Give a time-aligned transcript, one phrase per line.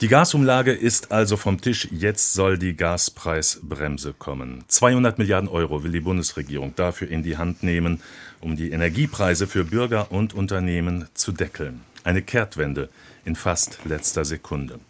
[0.00, 1.86] Die Gasumlage ist also vom Tisch.
[1.90, 4.64] Jetzt soll die Gaspreisbremse kommen.
[4.66, 8.00] 200 Milliarden Euro will die Bundesregierung dafür in die Hand nehmen,
[8.40, 11.82] um die Energiepreise für Bürger und Unternehmen zu deckeln.
[12.02, 12.88] Eine Kehrtwende
[13.26, 14.80] in fast letzter Sekunde.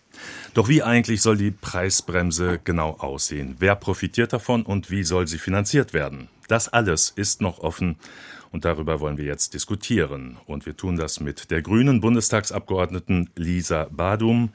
[0.54, 3.56] Doch wie eigentlich soll die Preisbremse genau aussehen?
[3.58, 6.28] Wer profitiert davon und wie soll sie finanziert werden?
[6.46, 7.96] Das alles ist noch offen
[8.52, 10.36] und darüber wollen wir jetzt diskutieren.
[10.46, 14.50] Und wir tun das mit der grünen Bundestagsabgeordneten Lisa Badum,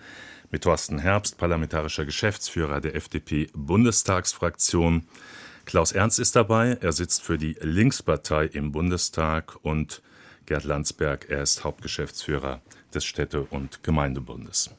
[0.51, 5.03] mit Thorsten Herbst, parlamentarischer Geschäftsführer der FDP-Bundestagsfraktion.
[5.65, 6.77] Klaus Ernst ist dabei.
[6.81, 10.01] Er sitzt für die Linkspartei im Bundestag und
[10.45, 12.61] Gerd Landsberg, er ist Hauptgeschäftsführer
[12.93, 14.69] des Städte- und Gemeindebundes.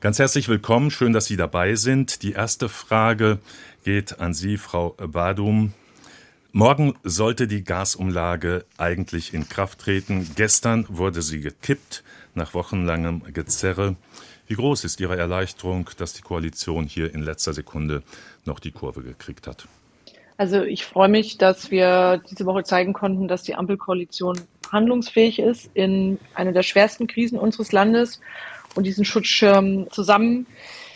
[0.00, 2.22] Ganz herzlich willkommen, schön, dass Sie dabei sind.
[2.22, 3.38] Die erste Frage
[3.84, 5.74] geht an Sie, Frau Badum.
[6.52, 10.30] Morgen sollte die Gasumlage eigentlich in Kraft treten.
[10.34, 12.02] Gestern wurde sie gekippt
[12.34, 13.96] nach wochenlangem Gezerre.
[14.48, 18.02] Wie groß ist Ihre Erleichterung, dass die Koalition hier in letzter Sekunde
[18.46, 19.68] noch die Kurve gekriegt hat?
[20.38, 24.40] Also ich freue mich, dass wir diese Woche zeigen konnten, dass die Ampelkoalition
[24.72, 28.20] handlungsfähig ist in einer der schwersten Krisen unseres Landes
[28.74, 30.46] und diesen Schutzschirm zusammen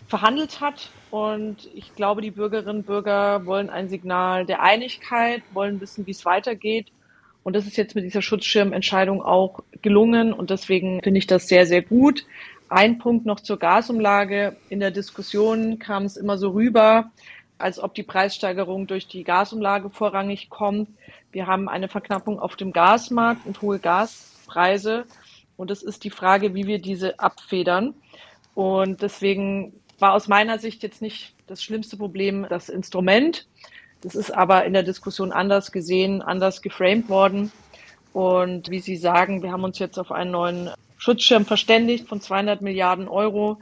[0.09, 0.91] verhandelt hat.
[1.11, 6.13] Und ich glaube, die Bürgerinnen und Bürger wollen ein Signal der Einigkeit, wollen wissen, wie
[6.13, 6.87] es weitergeht.
[7.43, 10.33] Und das ist jetzt mit dieser Schutzschirmentscheidung auch gelungen.
[10.33, 12.25] Und deswegen finde ich das sehr, sehr gut.
[12.73, 14.57] Ein Punkt noch zur Gasumlage.
[14.71, 17.11] In der Diskussion kam es immer so rüber,
[17.59, 20.89] als ob die Preissteigerung durch die Gasumlage vorrangig kommt.
[21.33, 25.05] Wir haben eine Verknappung auf dem Gasmarkt und hohe Gaspreise.
[25.59, 27.93] Und es ist die Frage, wie wir diese abfedern.
[28.55, 33.47] Und deswegen war aus meiner Sicht jetzt nicht das schlimmste Problem das Instrument.
[34.01, 37.53] Das ist aber in der Diskussion anders gesehen, anders geframed worden.
[38.15, 40.71] Und wie Sie sagen, wir haben uns jetzt auf einen neuen
[41.03, 43.59] Schutzschirm verständigt von 200 Milliarden Euro,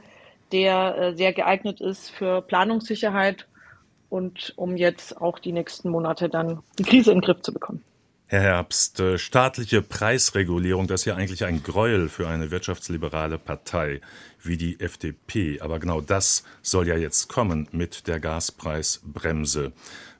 [0.51, 3.47] der äh, sehr geeignet ist für Planungssicherheit
[4.09, 7.83] und um jetzt auch die nächsten Monate dann die Krise in den Griff zu bekommen.
[8.27, 14.01] Herr Herbst, äh, staatliche Preisregulierung, das ist ja eigentlich ein Gräuel für eine wirtschaftsliberale Partei
[14.43, 15.61] wie die FDP.
[15.61, 19.71] Aber genau das soll ja jetzt kommen mit der Gaspreisbremse.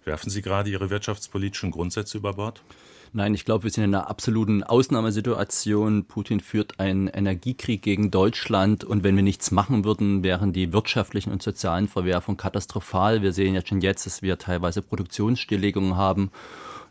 [0.06, 2.63] Werfen Sie gerade Ihre wirtschaftspolitischen Grundsätze über Bord?
[3.13, 6.05] Nein, ich glaube, wir sind in einer absoluten Ausnahmesituation.
[6.05, 11.33] Putin führt einen Energiekrieg gegen Deutschland und wenn wir nichts machen würden, wären die wirtschaftlichen
[11.33, 13.22] und sozialen Verwerfungen katastrophal.
[13.22, 16.31] Wir sehen ja schon jetzt, dass wir teilweise Produktionsstilllegungen haben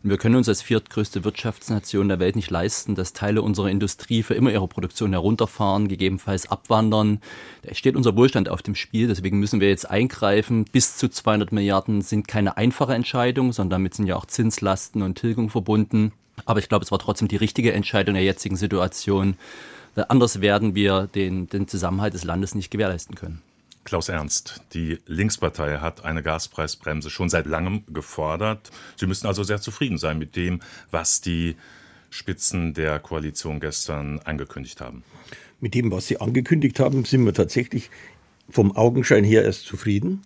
[0.03, 4.23] und wir können uns als viertgrößte Wirtschaftsnation der Welt nicht leisten, dass Teile unserer Industrie
[4.23, 7.21] für immer ihre Produktion herunterfahren, gegebenenfalls abwandern.
[7.61, 9.07] Da steht unser Wohlstand auf dem Spiel.
[9.07, 10.65] Deswegen müssen wir jetzt eingreifen.
[10.65, 15.19] Bis zu 200 Milliarden sind keine einfache Entscheidung, sondern damit sind ja auch Zinslasten und
[15.19, 16.13] Tilgung verbunden.
[16.45, 19.35] Aber ich glaube, es war trotzdem die richtige Entscheidung der jetzigen Situation.
[19.95, 23.41] Anders werden wir den, den Zusammenhalt des Landes nicht gewährleisten können.
[23.83, 28.69] Klaus Ernst, die Linkspartei hat eine Gaspreisbremse schon seit langem gefordert.
[28.95, 30.59] Sie müssen also sehr zufrieden sein mit dem,
[30.91, 31.55] was die
[32.09, 35.03] Spitzen der Koalition gestern angekündigt haben.
[35.59, 37.89] Mit dem, was sie angekündigt haben, sind wir tatsächlich
[38.49, 40.21] vom Augenschein her erst zufrieden.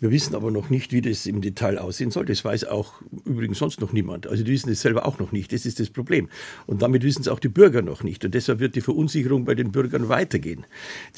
[0.00, 2.24] Wir wissen aber noch nicht, wie das im Detail aussehen soll.
[2.24, 2.94] Das weiß auch
[3.26, 4.26] übrigens sonst noch niemand.
[4.26, 5.52] Also die wissen es selber auch noch nicht.
[5.52, 6.30] Das ist das Problem.
[6.66, 8.24] Und damit wissen es auch die Bürger noch nicht.
[8.24, 10.64] Und deshalb wird die Verunsicherung bei den Bürgern weitergehen.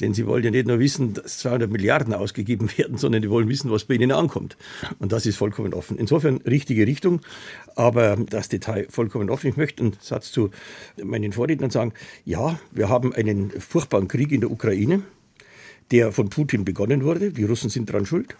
[0.01, 3.47] Denn sie wollen ja nicht nur wissen, dass 200 Milliarden ausgegeben werden, sondern die wollen
[3.47, 4.57] wissen, was bei ihnen ankommt.
[4.99, 5.97] Und das ist vollkommen offen.
[5.97, 7.21] Insofern richtige Richtung,
[7.75, 9.47] aber das Detail vollkommen offen.
[9.49, 10.49] Ich möchte einen Satz zu
[11.01, 11.93] meinen Vorrednern sagen.
[12.25, 15.03] Ja, wir haben einen furchtbaren Krieg in der Ukraine
[15.91, 17.31] der von Putin begonnen wurde.
[17.31, 18.35] Die Russen sind daran schuld.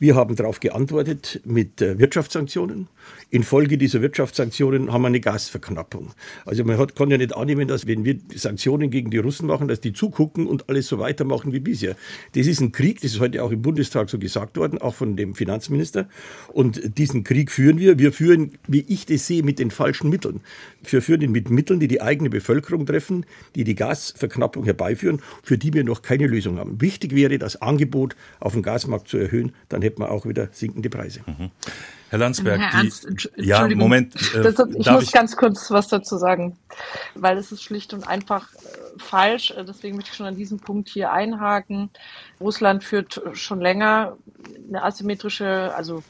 [0.00, 2.88] Wir haben darauf geantwortet mit äh, Wirtschaftssanktionen.
[3.30, 6.10] Infolge dieser Wirtschaftssanktionen haben wir eine Gasverknappung.
[6.44, 9.68] Also man hat, kann ja nicht annehmen, dass wenn wir Sanktionen gegen die Russen machen,
[9.68, 11.94] dass die zugucken und alles so weitermachen wie bisher.
[12.34, 15.16] Das ist ein Krieg, das ist heute auch im Bundestag so gesagt worden, auch von
[15.16, 16.08] dem Finanzminister.
[16.52, 17.98] Und diesen Krieg führen wir.
[17.98, 20.40] Wir führen, wie ich das sehe, mit den falschen Mitteln.
[20.82, 25.56] Wir führen ihn mit Mitteln, die die eigene Bevölkerung treffen, die die Gasverknappung herbeiführen, für
[25.56, 26.80] die wir noch keine Lösung haben.
[26.80, 30.90] Wichtig wäre, das Angebot auf dem Gasmarkt zu erhöhen, dann hätten wir auch wieder sinkende
[30.90, 31.20] Preise.
[31.26, 31.50] Mhm.
[32.10, 34.14] Herr Landsberg, Herr Ernst, die, ja, Moment.
[34.34, 35.12] Äh, das, ich muss ich?
[35.12, 36.56] ganz kurz was dazu sagen,
[37.14, 38.58] weil es ist schlicht und einfach äh,
[38.98, 39.50] falsch.
[39.50, 41.90] Äh, deswegen möchte ich schon an diesem Punkt hier einhaken.
[42.40, 44.16] Russland führt schon länger
[44.68, 46.02] eine asymmetrische, also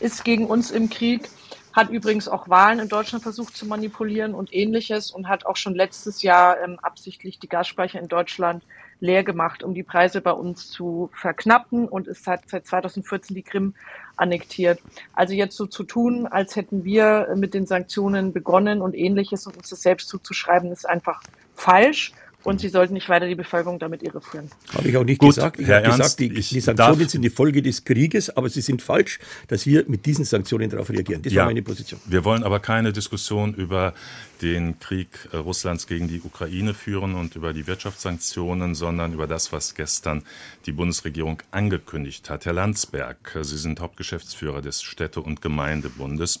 [0.00, 1.28] ist gegen uns im Krieg,
[1.72, 5.74] hat übrigens auch Wahlen in Deutschland versucht zu manipulieren und ähnliches und hat auch schon
[5.74, 8.64] letztes Jahr ähm, absichtlich die Gasspeicher in Deutschland
[9.04, 13.42] leer gemacht, um die Preise bei uns zu verknappen und ist seit, seit 2014 die
[13.42, 13.74] Krim
[14.16, 14.80] annektiert.
[15.12, 19.56] Also jetzt so zu tun, als hätten wir mit den Sanktionen begonnen und ähnliches und
[19.58, 21.22] uns das selbst zuzuschreiben, ist einfach
[21.54, 22.12] falsch.
[22.44, 24.50] Und sie sollten nicht weiter die Bevölkerung damit irreführen.
[24.74, 25.58] Habe ich auch nicht Gut, gesagt.
[25.58, 29.18] Ich habe gesagt, die, die Sanktionen sind die Folge des Krieges, aber sie sind falsch,
[29.48, 31.22] dass wir mit diesen Sanktionen darauf reagieren.
[31.22, 32.00] Das ja, war meine Position.
[32.06, 33.94] Wir wollen aber keine Diskussion über
[34.42, 39.52] den Krieg äh, Russlands gegen die Ukraine führen und über die Wirtschaftssanktionen, sondern über das,
[39.52, 40.22] was gestern
[40.66, 42.44] die Bundesregierung angekündigt hat.
[42.44, 46.40] Herr Landsberg, Sie sind Hauptgeschäftsführer des Städte- und Gemeindebundes.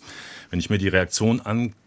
[0.50, 1.83] Wenn ich mir die Reaktion angucke,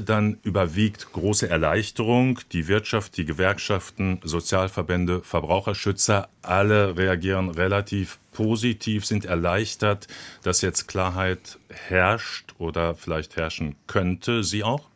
[0.00, 2.40] dann überwiegt große Erleichterung.
[2.52, 10.08] Die Wirtschaft, die Gewerkschaften, Sozialverbände, Verbraucherschützer, alle reagieren relativ positiv, sind erleichtert,
[10.42, 14.42] dass jetzt Klarheit herrscht oder vielleicht herrschen könnte.
[14.42, 14.90] Sie auch?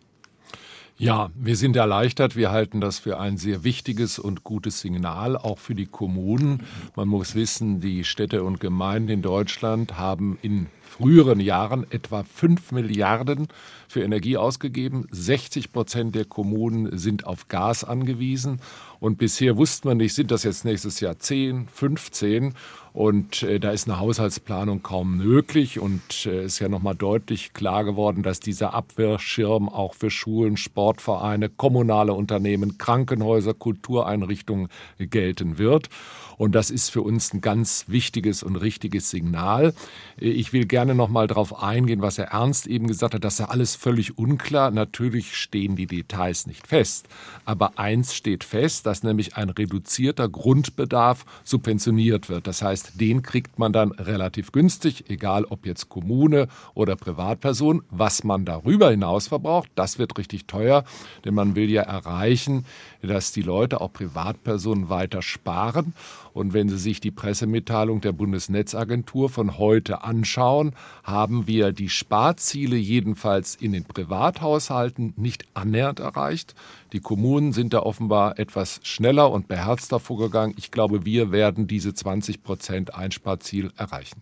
[0.96, 2.37] Ja, wir sind erleichtert.
[2.37, 6.62] Wir halten das für ein sehr wichtiges und gutes Signal, auch für die Kommunen.
[6.94, 12.70] Man muss wissen, die Städte und Gemeinden in Deutschland haben in früheren Jahren etwa 5
[12.70, 13.49] Milliarden
[13.88, 15.06] für Energie ausgegeben.
[15.11, 18.61] 60 Prozent der Kommunen sind auf Gas angewiesen.
[19.00, 22.55] Und bisher wusste man nicht, sind das jetzt nächstes Jahr 10, 15?
[22.93, 25.81] Und äh, da ist eine Haushaltsplanung kaum möglich.
[25.81, 31.49] Und äh, ist ja nochmal deutlich klar geworden, dass dieser Abwehrschirm auch für Schulen, Sportvereine,
[31.49, 34.69] kommunale Unternehmen, Krankenhäuser, Kultureinrichtungen
[34.99, 35.88] gelten wird.
[36.36, 39.75] Und das ist für uns ein ganz wichtiges und richtiges Signal.
[40.16, 43.25] Ich will gerne noch mal darauf eingehen, was Herr Ernst eben gesagt hat.
[43.25, 44.70] Das ist ja alles völlig unklar.
[44.70, 47.08] Natürlich stehen die Details nicht fest.
[47.44, 52.46] Aber eins steht fest, dass nämlich ein reduzierter Grundbedarf subventioniert wird.
[52.46, 57.82] Das heißt, den kriegt man dann relativ günstig, egal ob jetzt Kommune oder Privatperson.
[57.90, 60.84] Was man darüber hinaus verbraucht, das wird richtig teuer,
[61.25, 62.64] denn man will ja erreichen,
[63.02, 65.94] dass die Leute, auch Privatpersonen, weiter sparen.
[66.34, 72.76] Und wenn Sie sich die Pressemitteilung der Bundesnetzagentur von heute anschauen, haben wir die Sparziele
[72.76, 76.56] jedenfalls in den Privathaushalten nicht annähernd erreicht.
[76.92, 80.56] Die Kommunen sind da offenbar etwas schneller und beherzter vorgegangen.
[80.58, 84.20] Ich glaube, wir werden diese 20 Prozent Einsparziel erreichen.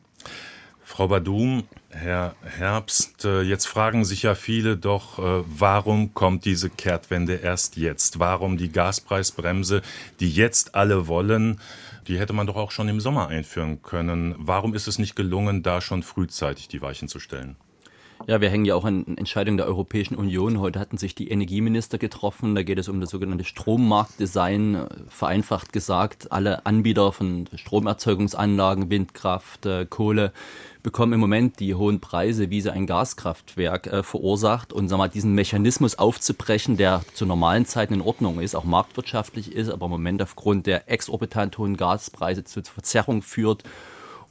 [0.85, 6.69] Frau Badum, Herr Herbst, äh, jetzt fragen sich ja viele doch, äh, warum kommt diese
[6.69, 8.19] Kehrtwende erst jetzt?
[8.19, 9.81] Warum die Gaspreisbremse,
[10.21, 11.59] die jetzt alle wollen?
[12.07, 14.35] Die hätte man doch auch schon im Sommer einführen können.
[14.39, 17.57] Warum ist es nicht gelungen, da schon frühzeitig die Weichen zu stellen?
[18.27, 20.61] Ja, wir hängen ja auch an Entscheidungen der Europäischen Union.
[20.61, 22.55] Heute hatten sich die Energieminister getroffen.
[22.55, 24.87] Da geht es um das sogenannte Strommarktdesign.
[25.09, 30.33] Vereinfacht gesagt, alle Anbieter von Stromerzeugungsanlagen, Windkraft, äh, Kohle
[30.83, 34.73] bekommen im Moment die hohen Preise, wie sie ein Gaskraftwerk äh, verursacht.
[34.73, 39.53] Und sag mal, diesen Mechanismus aufzubrechen, der zu normalen Zeiten in Ordnung ist, auch marktwirtschaftlich
[39.53, 43.65] ist, aber im Moment aufgrund der exorbitant hohen Gaspreise zu Verzerrung führt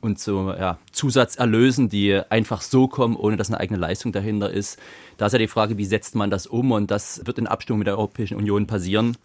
[0.01, 4.79] und zu ja, Zusatzerlösen, die einfach so kommen, ohne dass eine eigene Leistung dahinter ist.
[5.17, 6.71] Da ist ja die Frage, wie setzt man das um?
[6.71, 9.15] Und das wird in Abstimmung mit der Europäischen Union passieren.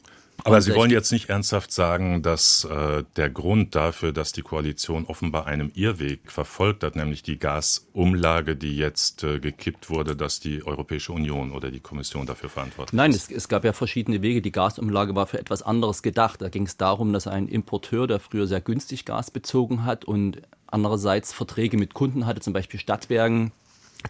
[0.45, 5.07] Aber Sie wollen jetzt nicht ernsthaft sagen, dass äh, der Grund dafür, dass die Koalition
[5.07, 10.65] offenbar einem Irrweg verfolgt hat, nämlich die Gasumlage, die jetzt äh, gekippt wurde, dass die
[10.65, 13.29] Europäische Union oder die Kommission dafür verantwortlich Nein, ist?
[13.29, 14.43] Nein, es, es, gab ja verschiedene Wege.
[14.43, 16.43] Die Gasumlage war für etwas anderes gedacht.
[16.43, 20.43] Da ging es darum, dass ein Importeur, der früher sehr günstig Gas bezogen hat und
[20.67, 23.53] andererseits Verträge mit Kunden hatte, zum Beispiel Stadtwerken,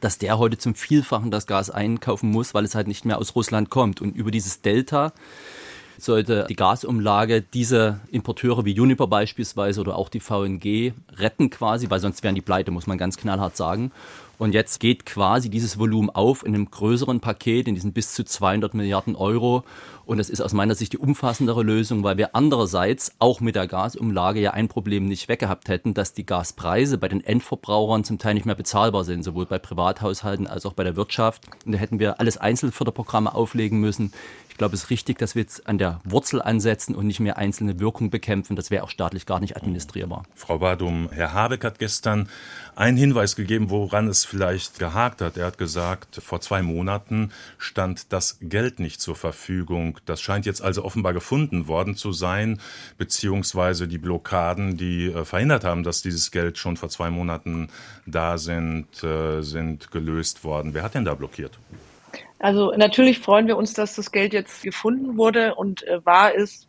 [0.01, 3.35] dass der heute zum Vielfachen das Gas einkaufen muss, weil es halt nicht mehr aus
[3.35, 4.01] Russland kommt.
[4.01, 5.13] Und über dieses Delta
[5.99, 12.01] sollte die Gasumlage diese Importeure wie Uniper beispielsweise oder auch die VNG retten quasi, weil
[12.01, 13.93] sonst wären die pleite, muss man ganz knallhart sagen.
[14.39, 18.25] Und jetzt geht quasi dieses Volumen auf in einem größeren Paket, in diesen bis zu
[18.25, 19.65] 200 Milliarden Euro.
[20.05, 23.67] Und das ist aus meiner Sicht die umfassendere Lösung, weil wir andererseits auch mit der
[23.67, 28.35] Gasumlage ja ein Problem nicht weggehabt hätten, dass die Gaspreise bei den Endverbrauchern zum Teil
[28.35, 31.45] nicht mehr bezahlbar sind, sowohl bei Privathaushalten als auch bei der Wirtschaft.
[31.65, 34.13] Und da hätten wir alles Einzelförderprogramme auflegen müssen.
[34.57, 37.37] Ich glaube, es ist richtig, dass wir jetzt an der Wurzel ansetzen und nicht mehr
[37.37, 38.57] einzelne Wirkungen bekämpfen.
[38.57, 40.23] Das wäre auch staatlich gar nicht administrierbar.
[40.35, 42.31] Frau Badum, Herr Habeck hat gestern
[42.75, 45.37] einen Hinweis gegeben, woran es vielleicht gehakt hat.
[45.37, 49.99] Er hat gesagt, vor zwei Monaten stand das Geld nicht zur Verfügung.
[50.07, 52.59] Das scheint jetzt also offenbar gefunden worden zu sein,
[52.97, 57.69] beziehungsweise die Blockaden, die äh, verhindert haben, dass dieses Geld schon vor zwei Monaten
[58.07, 60.73] da sind, äh, sind gelöst worden.
[60.73, 61.59] Wer hat denn da blockiert?
[62.39, 66.69] Also natürlich freuen wir uns, dass das Geld jetzt gefunden wurde und äh, wahr ist.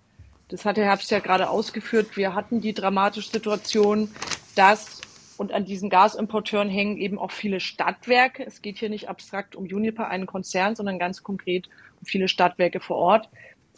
[0.49, 2.15] Das hat der Herbst ja gerade ausgeführt.
[2.15, 4.09] Wir hatten die dramatische Situation,
[4.55, 5.01] dass
[5.37, 8.43] und an diesen Gasimporteuren hängen eben auch viele Stadtwerke.
[8.45, 11.69] Es geht hier nicht abstrakt um Uniper, einen Konzern, sondern ganz konkret
[11.99, 13.29] um viele Stadtwerke vor Ort.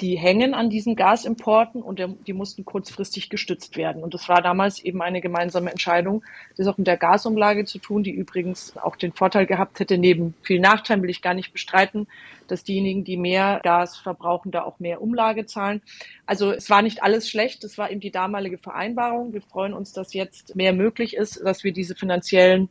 [0.02, 4.02] Die hängen an diesen Gasimporten und die mussten kurzfristig gestützt werden.
[4.02, 6.24] Und das war damals eben eine gemeinsame Entscheidung,
[6.56, 10.36] das auch mit der Gasumlage zu tun, die übrigens auch den Vorteil gehabt hätte, neben
[10.42, 12.08] vielen Nachteilen will ich gar nicht bestreiten,
[12.52, 15.82] dass diejenigen, die mehr Gas verbrauchen, da auch mehr Umlage zahlen.
[16.26, 19.34] Also es war nicht alles schlecht, es war eben die damalige Vereinbarung.
[19.34, 22.70] Wir freuen uns, dass jetzt mehr möglich ist, dass wir diese finanziellen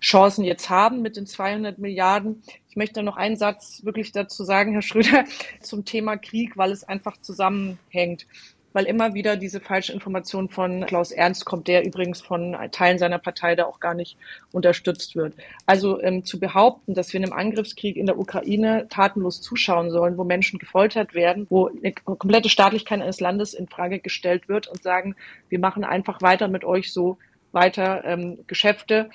[0.00, 2.42] Chancen jetzt haben mit den 200 Milliarden.
[2.68, 5.24] Ich möchte noch einen Satz wirklich dazu sagen, Herr Schröder,
[5.60, 8.26] zum Thema Krieg, weil es einfach zusammenhängt
[8.72, 13.18] weil immer wieder diese falsche Information von Klaus Ernst kommt, der übrigens von Teilen seiner
[13.18, 14.16] Partei da auch gar nicht
[14.52, 15.34] unterstützt wird.
[15.66, 20.16] Also ähm, zu behaupten, dass wir in einem Angriffskrieg in der Ukraine tatenlos zuschauen sollen,
[20.18, 24.82] wo Menschen gefoltert werden, wo eine komplette Staatlichkeit eines Landes in Frage gestellt wird und
[24.82, 25.16] sagen,
[25.48, 27.18] wir machen einfach weiter mit euch so
[27.52, 29.10] weiter ähm, Geschäfte,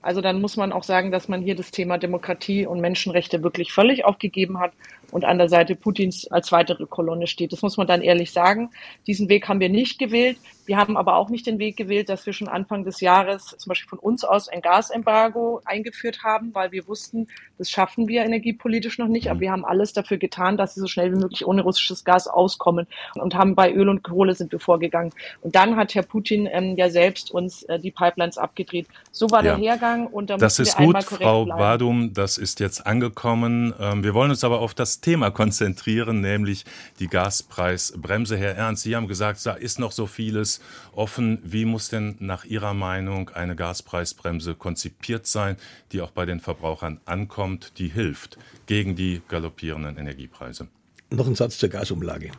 [0.00, 3.72] also dann muss man auch sagen, dass man hier das Thema Demokratie und Menschenrechte wirklich
[3.72, 4.72] völlig aufgegeben hat
[5.10, 7.52] und an der Seite Putins als weitere Kolonne steht.
[7.52, 8.70] Das muss man dann ehrlich sagen.
[9.06, 10.38] Diesen Weg haben wir nicht gewählt.
[10.66, 13.70] Wir haben aber auch nicht den Weg gewählt, dass wir schon Anfang des Jahres zum
[13.70, 18.98] Beispiel von uns aus ein Gasembargo eingeführt haben, weil wir wussten, das schaffen wir energiepolitisch
[18.98, 19.30] noch nicht.
[19.30, 22.28] Aber wir haben alles dafür getan, dass sie so schnell wie möglich ohne russisches Gas
[22.28, 25.10] auskommen und haben bei Öl und Kohle sind wir vorgegangen.
[25.40, 28.88] Und dann hat Herr Putin ähm, ja selbst uns äh, die Pipelines abgedreht.
[29.10, 29.56] So war ja.
[29.56, 31.58] der Hergang und da Das ist gut, Frau bleiben.
[31.58, 33.72] Badum, das ist jetzt angekommen.
[33.80, 36.64] Ähm, wir wollen uns aber auf das Thema konzentrieren, nämlich
[36.98, 38.36] die Gaspreisbremse.
[38.36, 40.60] Herr Ernst, Sie haben gesagt, da ist noch so vieles
[40.92, 41.38] offen.
[41.44, 45.56] Wie muss denn nach Ihrer Meinung eine Gaspreisbremse konzipiert sein,
[45.92, 50.68] die auch bei den Verbrauchern ankommt, die hilft gegen die galoppierenden Energiepreise?
[51.10, 52.32] Noch ein Satz zur Gasumlage,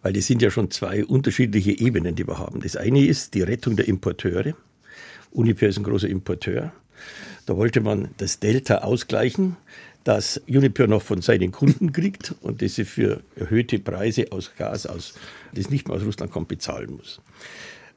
[0.00, 2.60] weil das sind ja schon zwei unterschiedliche Ebenen, die wir haben.
[2.60, 4.54] Das eine ist die Rettung der Importeure.
[5.30, 6.72] Uniper ist ein großer Importeur.
[7.44, 9.56] Da wollte man das Delta ausgleichen,
[10.04, 14.86] das Uniper noch von seinen Kunden kriegt und das sie für erhöhte Preise aus Gas,
[14.86, 15.14] aus,
[15.52, 17.20] das nicht mehr aus Russland kommt, bezahlen muss.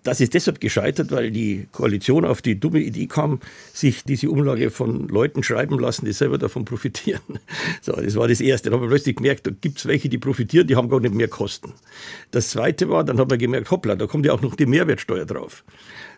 [0.03, 3.41] Das ist deshalb gescheitert, weil die Koalition auf die dumme Idee kam,
[3.73, 7.21] sich diese Umlage von Leuten schreiben lassen, die selber davon profitieren.
[7.81, 8.69] So, das war das Erste.
[8.69, 11.13] Dann haben wir plötzlich gemerkt, da gibt es welche, die profitieren, die haben gar nicht
[11.13, 11.73] mehr Kosten.
[12.31, 15.25] Das Zweite war, dann haben wir gemerkt, hoppla, da kommt ja auch noch die Mehrwertsteuer
[15.25, 15.63] drauf.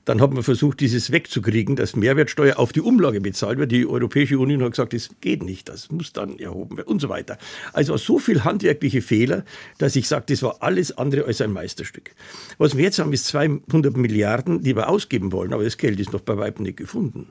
[0.09, 3.71] Dann hat man versucht, dieses wegzukriegen, dass Mehrwertsteuer auf die Umlage bezahlt wird.
[3.71, 7.09] Die Europäische Union hat gesagt, das geht nicht, das muss dann erhoben werden und so
[7.09, 7.37] weiter.
[7.73, 9.45] Also so viel handwerkliche Fehler,
[9.77, 12.15] dass ich sage, das war alles andere als ein Meisterstück.
[12.57, 16.11] Was wir jetzt haben, ist 200 Milliarden, die wir ausgeben wollen, aber das Geld ist
[16.11, 17.27] noch bei weitem nicht gefunden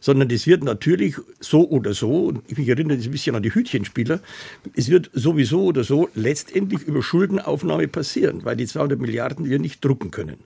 [0.00, 3.54] sondern es wird natürlich so oder so, und ich mich erinnere ein bisschen an die
[3.54, 4.20] Hütchenspieler,
[4.74, 9.84] es wird sowieso oder so letztendlich über Schuldenaufnahme passieren, weil die 200 Milliarden wir nicht
[9.84, 10.36] drucken können.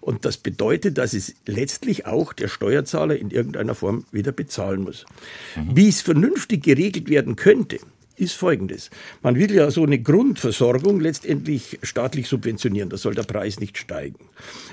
[0.00, 5.04] Und das bedeutet, dass es letztlich auch der Steuerzahler in irgendeiner Form wieder bezahlen muss.
[5.56, 5.76] Mhm.
[5.76, 7.78] Wie es vernünftig geregelt werden könnte,
[8.16, 8.90] ist folgendes.
[9.22, 12.90] Man will ja so eine Grundversorgung letztendlich staatlich subventionieren.
[12.90, 14.28] Da soll der Preis nicht steigen.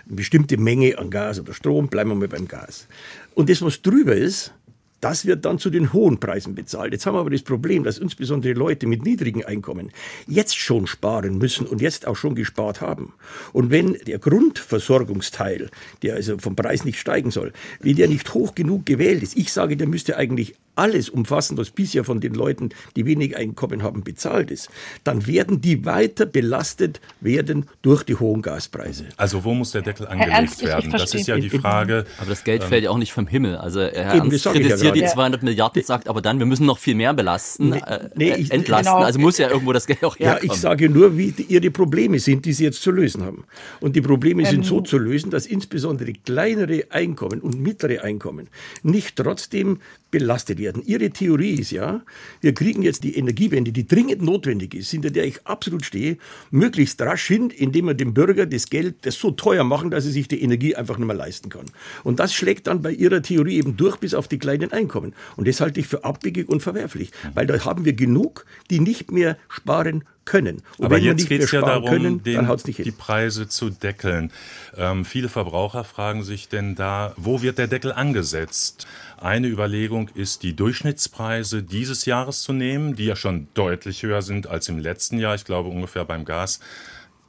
[0.05, 2.87] Eine bestimmte Menge an Gas oder Strom, bleiben wir mal beim Gas.
[3.33, 4.53] Und das, was drüber ist,
[5.01, 6.93] das wird dann zu den hohen Preisen bezahlt.
[6.93, 9.91] Jetzt haben wir aber das Problem, dass insbesondere Leute mit niedrigen Einkommen
[10.27, 13.13] jetzt schon sparen müssen und jetzt auch schon gespart haben.
[13.51, 15.71] Und wenn der Grundversorgungsteil,
[16.03, 19.51] der also vom Preis nicht steigen soll, wenn der nicht hoch genug gewählt ist, ich
[19.51, 24.03] sage, der müsste eigentlich alles umfassen, was bisher von den Leuten, die wenig Einkommen haben,
[24.03, 24.69] bezahlt ist,
[25.03, 29.05] dann werden die weiter belastet werden durch die hohen Gaspreise.
[29.15, 30.91] Also wo muss der Deckel angelegt Ernst, werden?
[30.91, 32.05] Das ist ja die Frage.
[32.17, 33.57] Aber das Geld ähm, fällt ja auch nicht vom Himmel.
[33.57, 36.79] Also Herr eben, Ernst kritisiert ja die 200 Milliarden, sagt aber dann, wir müssen noch
[36.79, 38.91] viel mehr belasten, nee, äh, nee, ich, entlasten.
[38.95, 39.05] Genau.
[39.05, 40.47] Also muss ja irgendwo das Geld auch herkommen.
[40.47, 43.43] Ja, ich sage nur, wie die, ihre Probleme sind, die sie jetzt zu lösen haben.
[43.81, 48.47] Und die Probleme ähm, sind so zu lösen, dass insbesondere kleinere Einkommen und mittlere Einkommen
[48.81, 49.77] nicht trotzdem
[50.11, 50.70] belastet werden.
[50.85, 52.01] Ihre Theorie ist ja,
[52.41, 56.17] wir kriegen jetzt die Energiewende, die dringend notwendig ist, hinter der ich absolut stehe,
[56.51, 60.11] möglichst rasch hin, indem wir dem Bürger das Geld das so teuer machen, dass er
[60.11, 61.65] sich die Energie einfach nicht mehr leisten kann.
[62.03, 65.13] Und das schlägt dann bei Ihrer Theorie eben durch bis auf die kleinen Einkommen.
[65.35, 69.11] Und das halte ich für abwegig und verwerflich, weil da haben wir genug, die nicht
[69.11, 70.61] mehr sparen können.
[70.77, 74.31] Und Aber jetzt geht es ja darum, können, den, die Preise zu deckeln.
[74.77, 78.87] Ähm, viele Verbraucher fragen sich denn da, wo wird der Deckel angesetzt?
[79.21, 84.47] Eine Überlegung ist, die Durchschnittspreise dieses Jahres zu nehmen, die ja schon deutlich höher sind
[84.47, 85.35] als im letzten Jahr.
[85.35, 86.59] Ich glaube ungefähr beim Gas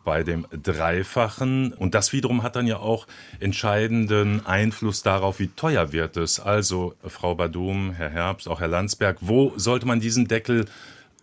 [0.02, 1.75] bei dem Dreifachen.
[1.75, 3.06] Und das wiederum hat dann ja auch
[3.40, 6.40] entscheidenden Einfluss darauf, wie teuer wird es.
[6.40, 10.64] Also, Frau Badum, Herr Herbst, auch Herr Landsberg, wo sollte man diesen Deckel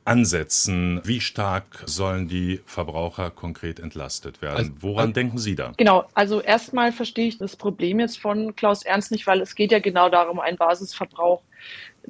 [0.09, 0.99] ansetzen?
[1.03, 4.57] Wie stark sollen die Verbraucher konkret entlastet werden?
[4.57, 5.73] Also, Woran also, denken Sie da?
[5.77, 9.71] Genau, also erstmal verstehe ich das Problem jetzt von Klaus Ernst nicht, weil es geht
[9.71, 11.41] ja genau darum, einen Basisverbrauch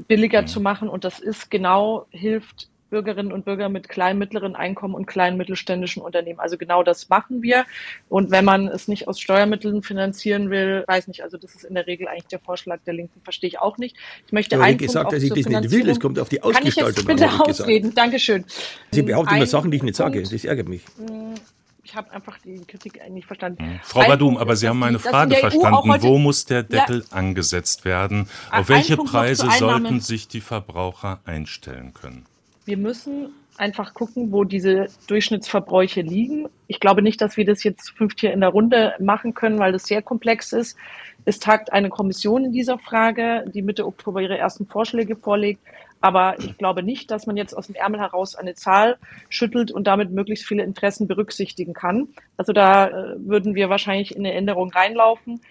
[0.08, 0.48] billiger mhm.
[0.48, 5.06] zu machen und das ist genau, hilft Bürgerinnen und Bürger mit kleinen, mittleren Einkommen und
[5.06, 6.40] kleinen mittelständischen Unternehmen.
[6.40, 7.66] Also genau das machen wir.
[8.08, 11.76] Und wenn man es nicht aus Steuermitteln finanzieren will, weiß nicht, also das ist in
[11.76, 13.96] der Regel eigentlich der Vorschlag der Linken, verstehe ich auch nicht.
[14.26, 17.06] Ich möchte ja, einen gesagt, dass ich das nicht will, es kommt auf die Ausgestaltung
[17.06, 17.96] Kann ich jetzt bitte ausreden?
[17.96, 18.46] Dankeschön.
[18.92, 20.84] Sie behaupten immer Sachen, die ich nicht sage, das ärgert mich.
[20.98, 21.36] Hm,
[21.84, 23.64] ich habe einfach die Kritik nicht verstanden.
[23.64, 23.80] Hm.
[23.84, 26.02] Frau Badum, aber Sie haben meine Frage e verstanden.
[26.02, 28.30] Wo muss der Deckel ja, angesetzt werden?
[28.52, 32.26] Auf welche Preise sollten sich die Verbraucher einstellen können?
[32.66, 36.48] Wir müssen einfach gucken, wo diese Durchschnittsverbräuche liegen.
[36.68, 39.74] Ich glaube nicht, dass wir das jetzt fünft hier in der Runde machen können, weil
[39.74, 40.78] das sehr komplex ist.
[41.26, 45.62] Es tagt eine Kommission in dieser Frage, die Mitte Oktober ihre ersten Vorschläge vorlegt.
[46.02, 48.98] Aber ich glaube nicht, dass man jetzt aus dem Ärmel heraus eine Zahl
[49.28, 52.08] schüttelt und damit möglichst viele Interessen berücksichtigen kann.
[52.38, 55.42] Also da äh, würden wir wahrscheinlich in eine Änderung reinlaufen,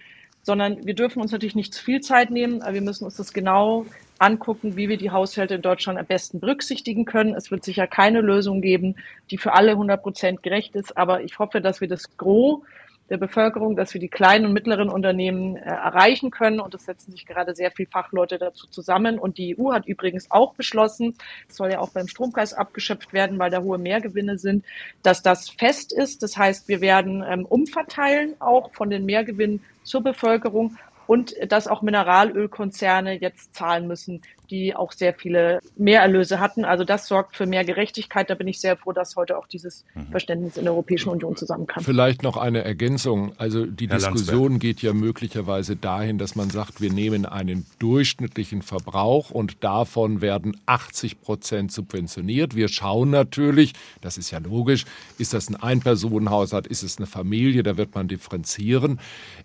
[0.41, 3.33] sondern wir dürfen uns natürlich nicht zu viel Zeit nehmen, aber wir müssen uns das
[3.33, 3.85] genau
[4.19, 7.33] angucken, wie wir die Haushalte in Deutschland am besten berücksichtigen können.
[7.35, 8.95] Es wird sicher keine Lösung geben,
[9.31, 12.61] die für alle 100 Prozent gerecht ist, aber ich hoffe, dass wir das Gros
[13.09, 16.59] der Bevölkerung, dass wir die kleinen und mittleren Unternehmen äh, erreichen können.
[16.59, 19.19] Und es setzen sich gerade sehr viele Fachleute dazu zusammen.
[19.19, 21.15] Und die EU hat übrigens auch beschlossen,
[21.47, 24.65] es soll ja auch beim Strompreis abgeschöpft werden, weil da hohe Mehrgewinne sind,
[25.03, 26.23] dass das fest ist.
[26.23, 30.77] Das heißt, wir werden ähm, umverteilen auch von den Mehrgewinnen zur Bevölkerung
[31.09, 36.65] und dass auch Mineralölkonzerne jetzt zahlen müssen, die auch sehr viele Mehrerlöse hatten.
[36.65, 38.29] Also das sorgt für mehr Gerechtigkeit.
[38.29, 40.07] Da bin ich sehr froh, dass heute auch dieses mhm.
[40.07, 41.83] Verständnis in der Europäischen Union zusammenkam.
[41.83, 43.33] Vielleicht noch eine Ergänzung.
[43.37, 44.59] Also die Herr Diskussion Landsberg.
[44.61, 50.57] geht ja möglicherweise dahin, dass man sagt, wir nehmen einen durchschnittlichen Verbrauch und davon werden
[50.65, 52.55] 80 Prozent subventioniert.
[52.55, 54.85] Wir schauen natürlich, das ist ja logisch,
[55.17, 58.99] ist das ein Einpersonenhaushalt, ist es eine Familie, da wird man differenzieren.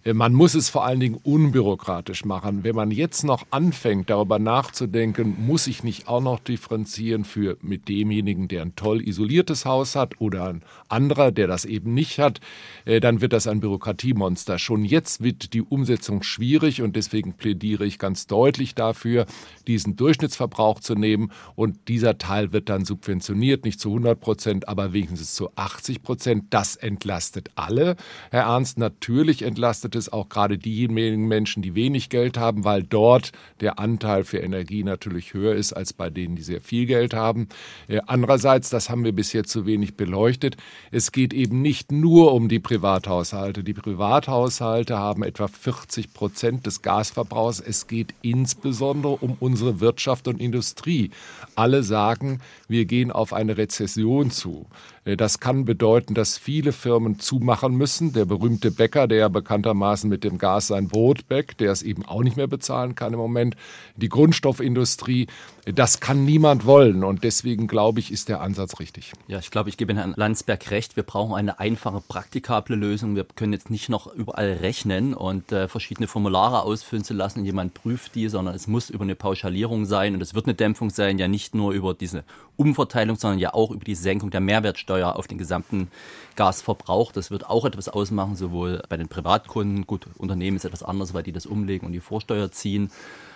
[0.04, 2.64] Äh, man muss es vor allen Dingen unbürokratisch machen.
[2.64, 7.58] Wenn man jetzt noch anfängt, darüber nachzudenken, denken, muss ich nicht auch noch differenzieren für
[7.60, 12.18] mit demjenigen, der ein toll isoliertes Haus hat oder ein anderer, der das eben nicht
[12.18, 12.40] hat,
[12.84, 14.58] äh, dann wird das ein Bürokratiemonster.
[14.58, 19.26] Schon jetzt wird die Umsetzung schwierig und deswegen plädiere ich ganz deutlich dafür,
[19.66, 24.92] diesen Durchschnittsverbrauch zu nehmen und dieser Teil wird dann subventioniert, nicht zu 100 Prozent, aber
[24.92, 26.44] wenigstens zu 80 Prozent.
[26.50, 27.96] Das entlastet alle.
[28.30, 33.32] Herr Ernst, natürlich entlastet es auch gerade diejenigen Menschen, die wenig Geld haben, weil dort
[33.60, 37.48] der Anteil für Energie natürlich höher ist als bei denen, die sehr viel Geld haben.
[37.88, 40.56] Äh, andererseits, das haben wir bisher zu wenig beleuchtet,
[40.90, 43.64] es geht eben nicht nur um die Privathaushalte.
[43.64, 47.60] Die Privathaushalte haben etwa 40 Prozent des Gasverbrauchs.
[47.60, 51.10] Es geht insbesondere um unsere Wirtschaft und Industrie.
[51.54, 54.66] Alle sagen, wir gehen auf eine Rezession zu.
[55.04, 58.12] Äh, das kann bedeuten, dass viele Firmen zumachen müssen.
[58.12, 62.04] Der berühmte Bäcker, der ja bekanntermaßen mit dem Gas sein Brot bäckt, der es eben
[62.04, 63.56] auch nicht mehr bezahlen kann im Moment.
[63.96, 65.26] Die Grundstoffindustrie,
[65.66, 67.04] das kann niemand wollen.
[67.04, 69.12] Und deswegen glaube ich, ist der Ansatz richtig.
[69.28, 70.96] Ja, ich glaube, ich gebe Herrn Landsberg recht.
[70.96, 73.16] Wir brauchen eine einfache, praktikable Lösung.
[73.16, 77.44] Wir können jetzt nicht noch überall rechnen und äh, verschiedene Formulare ausfüllen zu lassen und
[77.46, 80.90] jemand prüft die, sondern es muss über eine Pauschalierung sein und es wird eine Dämpfung
[80.90, 82.24] sein, ja nicht nur über diese
[82.56, 85.88] Umverteilung, sondern ja auch über die Senkung der Mehrwertsteuer auf den gesamten
[86.36, 87.12] Gasverbrauch.
[87.12, 89.86] Das wird auch etwas ausmachen, sowohl bei den Privatkunden.
[89.86, 92.90] Gut, Unternehmen ist etwas anders, weil die das umlegen und die Vorsteuer ziehen.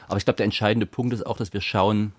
[0.09, 2.13] Aber ich glaube, der entscheidende Punkt ist auch, dass wir schauen,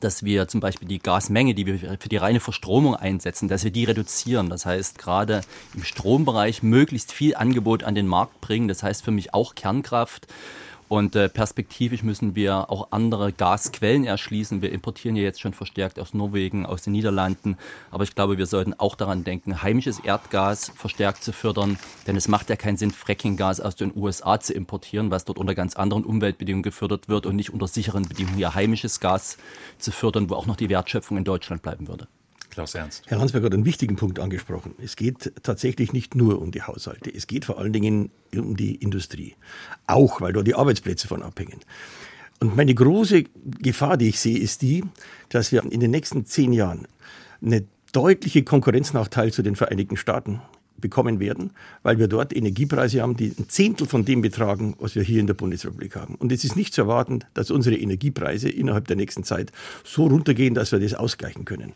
[0.00, 3.70] dass wir zum Beispiel die Gasmenge, die wir für die reine Verstromung einsetzen, dass wir
[3.70, 4.50] die reduzieren.
[4.50, 5.42] Das heißt, gerade
[5.74, 8.68] im Strombereich möglichst viel Angebot an den Markt bringen.
[8.68, 10.26] Das heißt für mich auch Kernkraft.
[10.88, 14.62] Und äh, perspektivisch müssen wir auch andere Gasquellen erschließen.
[14.62, 17.56] Wir importieren ja jetzt schon verstärkt aus Norwegen, aus den Niederlanden.
[17.90, 21.78] Aber ich glaube, wir sollten auch daran denken, heimisches Erdgas verstärkt zu fördern.
[22.06, 25.54] Denn es macht ja keinen Sinn, Frackinggas aus den USA zu importieren, was dort unter
[25.54, 29.38] ganz anderen Umweltbedingungen gefördert wird und nicht unter sicheren Bedingungen hier heimisches Gas
[29.78, 32.06] zu fördern, wo auch noch die Wertschöpfung in Deutschland bleiben würde.
[32.50, 33.04] Klaus Ernst.
[33.06, 34.74] Herr Landsberg hat einen wichtigen Punkt angesprochen.
[34.82, 37.12] Es geht tatsächlich nicht nur um die Haushalte.
[37.12, 39.34] Es geht vor allen Dingen um die Industrie.
[39.86, 41.60] Auch, weil da die Arbeitsplätze von abhängen.
[42.40, 43.24] Und meine große
[43.60, 44.84] Gefahr, die ich sehe, ist die,
[45.28, 46.86] dass wir in den nächsten zehn Jahren
[47.42, 50.40] eine deutliche Konkurrenznachteil zu den Vereinigten Staaten
[50.78, 51.50] bekommen werden,
[51.82, 55.26] weil wir dort Energiepreise haben, die ein Zehntel von dem betragen, was wir hier in
[55.26, 56.14] der Bundesrepublik haben.
[56.16, 59.52] Und es ist nicht zu erwarten, dass unsere Energiepreise innerhalb der nächsten Zeit
[59.84, 61.72] so runtergehen, dass wir das ausgleichen können.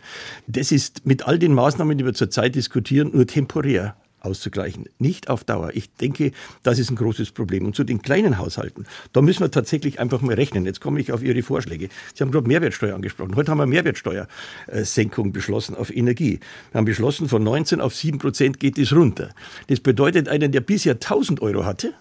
[0.47, 4.87] Das ist mit all den Maßnahmen, die wir zurzeit diskutieren, nur temporär auszugleichen.
[4.99, 5.71] Nicht auf Dauer.
[5.75, 7.67] Ich denke, das ist ein großes Problem.
[7.67, 10.65] Und zu den kleinen Haushalten, da müssen wir tatsächlich einfach mal rechnen.
[10.65, 11.89] Jetzt komme ich auf Ihre Vorschläge.
[12.15, 13.37] Sie haben gerade Mehrwertsteuer angesprochen.
[13.37, 16.41] Heute haben wir Mehrwertsteuersenkung beschlossen auf Energie.
[16.73, 19.31] Wir haben beschlossen, von 19 auf 7 Prozent geht es runter.
[19.69, 21.95] Das bedeutet, einen, der bisher 1000 Euro hatte,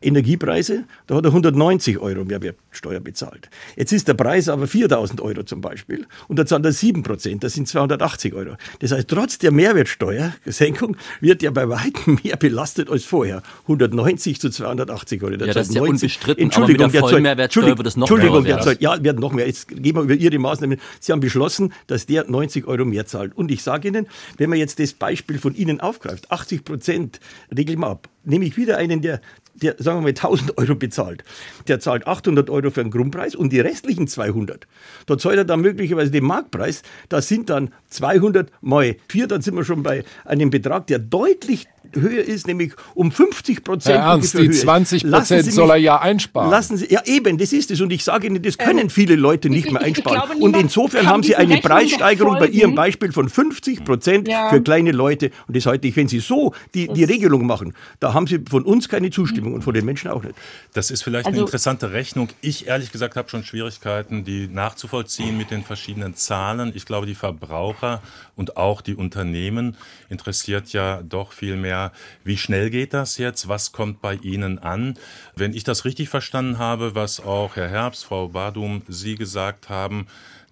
[0.00, 3.48] Energiepreise, da hat er 190 Euro Mehrwertsteuer bezahlt.
[3.76, 7.44] Jetzt ist der Preis aber 4000 Euro zum Beispiel und da zahlt er 7 Prozent,
[7.44, 8.56] das sind 280 Euro.
[8.80, 13.42] Das heißt, trotz der Mehrwertsteuersenkung wird er bei weitem mehr belastet als vorher.
[13.62, 15.36] 190 zu 280 Euro.
[15.36, 18.10] Das ja, das ist ja 90, unbestritten, Entschuldigung, aber mit der Vollmehrwertsteuer wird es noch
[18.10, 18.60] Entschuldigung, mehr.
[18.60, 19.46] Zahlt, ja, wird noch mehr.
[19.46, 20.78] Jetzt gehen wir über Ihre Maßnahmen.
[21.00, 23.36] Sie haben beschlossen, dass der 90 Euro mehr zahlt.
[23.36, 24.06] Und ich sage Ihnen,
[24.36, 27.20] wenn man jetzt das Beispiel von Ihnen aufgreift, 80 Prozent
[27.56, 28.08] regeln wir ab.
[28.24, 29.20] Nehme ich wieder einen, der
[29.62, 31.24] der, sagen wir mal, 1000 Euro bezahlt.
[31.68, 34.66] Der zahlt 800 Euro für den Grundpreis und die restlichen 200,
[35.06, 36.82] da zahlt er dann möglicherweise den Marktpreis.
[37.08, 41.66] Das sind dann 200 mal 4, dann sind wir schon bei einem Betrag, der deutlich
[41.96, 43.96] höher ist, nämlich um 50 Prozent.
[43.98, 46.50] Herr Ernst, die 20 Prozent soll er ja einsparen.
[46.50, 47.80] Lassen Sie, ja eben, das ist es.
[47.80, 50.20] Und ich sage Ihnen, das können ähm, viele Leute nicht mehr einsparen.
[50.20, 54.50] Glaube, und insofern haben Sie eine Preissteigerung bei Ihrem Beispiel von 50 Prozent ja.
[54.50, 55.30] für kleine Leute.
[55.46, 58.64] Und das halte ich, wenn Sie so die, die Regelung machen, da haben Sie von
[58.64, 60.34] uns keine Zustimmung und von den Menschen auch nicht.
[60.72, 62.28] Das ist vielleicht also, eine interessante Rechnung.
[62.40, 66.72] Ich ehrlich gesagt habe schon Schwierigkeiten, die nachzuvollziehen mit den verschiedenen Zahlen.
[66.74, 68.02] Ich glaube, die Verbraucher
[68.34, 69.76] und auch die Unternehmen
[70.08, 71.85] interessiert ja doch viel mehr,
[72.24, 73.48] wie schnell geht das jetzt?
[73.48, 74.98] Was kommt bei Ihnen an?
[75.34, 80.06] Wenn ich das richtig verstanden habe, was auch Herr Herbst, Frau Badum, Sie gesagt haben,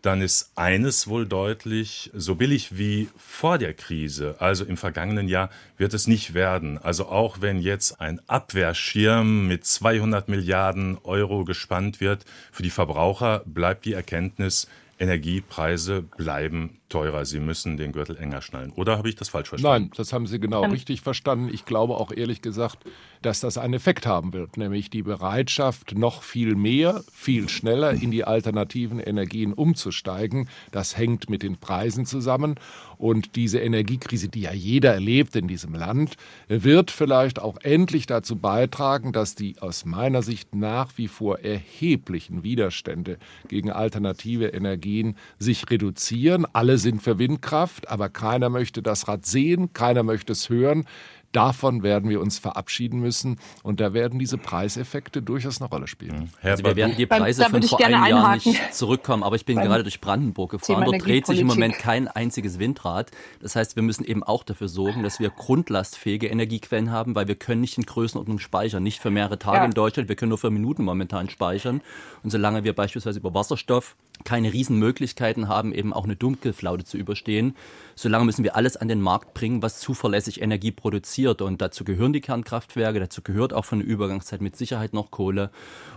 [0.04, 5.48] dann ist eines wohl deutlich, so billig wie vor der Krise, also im vergangenen Jahr,
[5.78, 6.76] wird es nicht werden.
[6.76, 13.42] Also auch wenn jetzt ein Abwehrschirm mit 200 Milliarden Euro gespannt wird, für die Verbraucher
[13.46, 14.68] bleibt die Erkenntnis,
[14.98, 17.24] Energiepreise bleiben teurer.
[17.24, 18.70] Sie müssen den Gürtel enger schnallen.
[18.72, 19.86] Oder habe ich das falsch verstanden?
[19.86, 21.48] Nein, das haben Sie genau richtig verstanden.
[21.52, 22.78] Ich glaube auch ehrlich gesagt,
[23.24, 28.10] dass das einen Effekt haben wird, nämlich die Bereitschaft, noch viel mehr, viel schneller in
[28.10, 30.48] die alternativen Energien umzusteigen.
[30.72, 32.56] Das hängt mit den Preisen zusammen.
[32.98, 36.16] Und diese Energiekrise, die ja jeder erlebt in diesem Land,
[36.48, 42.42] wird vielleicht auch endlich dazu beitragen, dass die aus meiner Sicht nach wie vor erheblichen
[42.42, 46.46] Widerstände gegen alternative Energien sich reduzieren.
[46.52, 50.84] Alle sind für Windkraft, aber keiner möchte das Rad sehen, keiner möchte es hören.
[51.34, 56.30] Davon werden wir uns verabschieden müssen und da werden diese Preiseffekte durchaus eine Rolle spielen.
[56.42, 59.66] Also wir werden die Preise von vor einem Jahr nicht zurückkommen, aber ich bin Beim
[59.66, 60.84] gerade durch Brandenburg gefahren.
[60.84, 63.10] Dort dreht sich im Moment kein einziges Windrad.
[63.40, 67.34] Das heißt, wir müssen eben auch dafür sorgen, dass wir grundlastfähige Energiequellen haben, weil wir
[67.34, 69.64] können nicht in Größenordnung speichern, nicht für mehrere Tage ja.
[69.64, 71.80] in Deutschland, wir können nur für Minuten momentan speichern.
[72.22, 77.56] Und solange wir beispielsweise über Wasserstoff keine Riesenmöglichkeiten haben, eben auch eine Dunkelflaute zu überstehen,
[77.96, 81.23] solange müssen wir alles an den Markt bringen, was zuverlässig Energie produziert.
[81.24, 85.50] Und dazu gehören die Kernkraftwerke, dazu gehört auch von der Übergangszeit mit Sicherheit noch Kohle.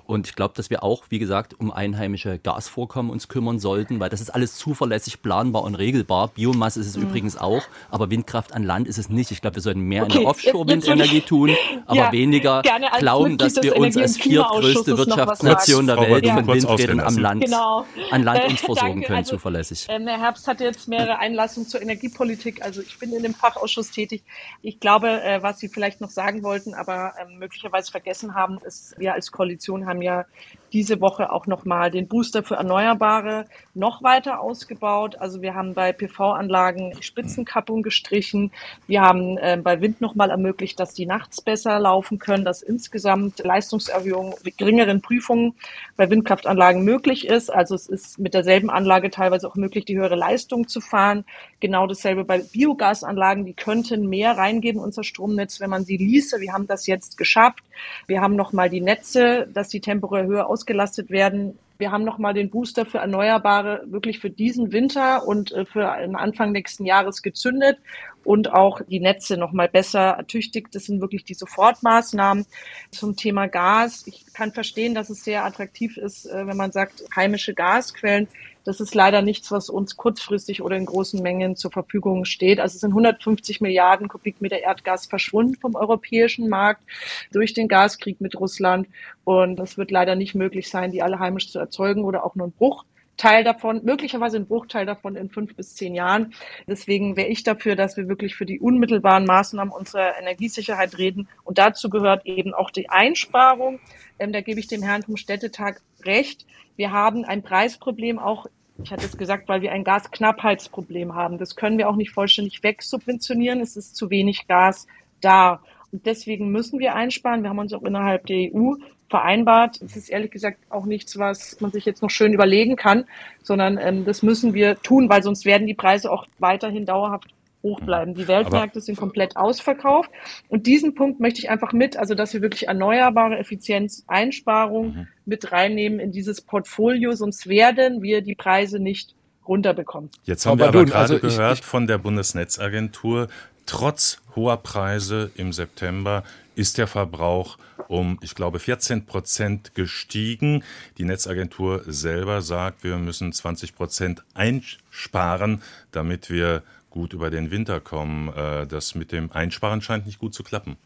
[0.07, 4.09] Und ich glaube, dass wir auch, wie gesagt, um einheimische Gasvorkommen uns kümmern sollten, weil
[4.09, 6.29] das ist alles zuverlässig, planbar und regelbar.
[6.29, 7.03] Biomasse ist es mhm.
[7.03, 7.61] übrigens auch,
[7.91, 9.31] aber Windkraft an Land ist es nicht.
[9.31, 11.51] Ich glaube, wir sollten mehr okay, in der Offshore-Windenergie tun,
[11.85, 12.61] aber ja, weniger
[12.99, 17.85] glauben, dass wir uns als viertgrößte Wirtschaftsnation der Welt von Windrädern am Land, genau.
[18.09, 19.87] an Land uns versorgen können, also, zuverlässig.
[19.89, 22.61] Ähm, Herr Herbst hatte jetzt mehrere Einlassungen zur Energiepolitik.
[22.63, 24.23] Also ich bin in dem Fachausschuss tätig.
[24.61, 28.97] Ich glaube, äh, was Sie vielleicht noch sagen wollten, aber ähm, möglicherweise vergessen haben, ist,
[28.97, 30.25] wir als Koalition haben ja
[30.73, 35.15] diese Woche auch nochmal den Booster für Erneuerbare noch weiter ausgebaut.
[35.19, 38.51] Also wir haben bei PV-Anlagen Spitzenkappung gestrichen.
[38.87, 43.39] Wir haben äh, bei Wind nochmal ermöglicht, dass die nachts besser laufen können, dass insgesamt
[43.39, 45.53] Leistungserhöhung mit geringeren Prüfungen
[45.95, 47.53] bei Windkraftanlagen möglich ist.
[47.53, 51.25] Also es ist mit derselben Anlage teilweise auch möglich, die höhere Leistung zu fahren.
[51.59, 53.45] Genau dasselbe bei Biogasanlagen.
[53.45, 56.39] Die könnten mehr reingeben, unser Stromnetz, wenn man sie ließe.
[56.39, 57.63] Wir haben das jetzt geschafft.
[58.07, 61.59] Wir haben nochmal die Netze, dass die temporär höher ausgelastet werden.
[61.77, 66.15] Wir haben nochmal den Booster für Erneuerbare wirklich für diesen Winter und äh, für den
[66.15, 67.77] Anfang nächsten Jahres gezündet
[68.23, 70.73] und auch die Netze nochmal besser ertüchtigt.
[70.73, 72.47] Das sind wirklich die Sofortmaßnahmen
[72.89, 74.07] zum Thema Gas.
[74.07, 78.27] Ich kann verstehen, dass es sehr attraktiv ist, äh, wenn man sagt, heimische Gasquellen.
[78.67, 82.59] Das ist leider nichts, was uns kurzfristig oder in großen Mengen zur Verfügung steht.
[82.59, 86.83] Also es sind 150 Milliarden Kubikmeter Erdgas verschwunden vom europäischen Markt
[87.31, 88.89] durch den Gaskrieg mit Russland.
[89.23, 92.47] Und es wird leider nicht möglich sein, die alle heimisch zu erzeugen oder auch nur
[92.47, 96.33] ein Bruchteil davon, möglicherweise ein Bruchteil davon in fünf bis zehn Jahren.
[96.67, 101.29] Deswegen wäre ich dafür, dass wir wirklich für die unmittelbaren Maßnahmen unserer Energiesicherheit reden.
[101.45, 103.79] Und dazu gehört eben auch die Einsparung.
[104.19, 106.45] Ähm, da gebe ich dem Herrn vom Städtetag recht.
[106.75, 108.45] Wir haben ein Preisproblem auch
[108.83, 111.37] ich hatte es gesagt, weil wir ein Gasknappheitsproblem haben.
[111.37, 113.59] Das können wir auch nicht vollständig wegsubventionieren.
[113.59, 114.87] Es ist zu wenig Gas
[115.21, 115.61] da.
[115.91, 117.43] Und deswegen müssen wir einsparen.
[117.43, 118.73] Wir haben uns auch innerhalb der EU
[119.09, 119.81] vereinbart.
[119.81, 123.05] Das ist ehrlich gesagt auch nichts, was man sich jetzt noch schön überlegen kann,
[123.41, 127.79] sondern ähm, das müssen wir tun, weil sonst werden die Preise auch weiterhin dauerhaft hoch
[127.81, 128.13] bleiben.
[128.13, 130.09] Die Weltmärkte Aber sind komplett ausverkauft.
[130.47, 135.07] Und diesen Punkt möchte ich einfach mit, also dass wir wirklich erneuerbare Effizienzeinsparungen mhm.
[135.25, 139.15] mit reinnehmen in dieses Portfolio, sonst werden wir die Preise nicht
[139.47, 140.09] runterbekommen.
[140.23, 143.27] Jetzt haben aber wir aber gerade also gehört ich, ich, von der Bundesnetzagentur,
[143.65, 146.23] trotz hoher Preise im September
[146.55, 150.63] ist der Verbrauch um, ich glaube, 14 Prozent gestiegen.
[150.97, 156.63] Die Netzagentur selber sagt, wir müssen 20 Prozent einsparen, damit wir
[156.97, 158.29] gut über den Winter kommen.
[158.29, 160.77] Äh, das mit dem Einsparen scheint nicht gut zu klappen.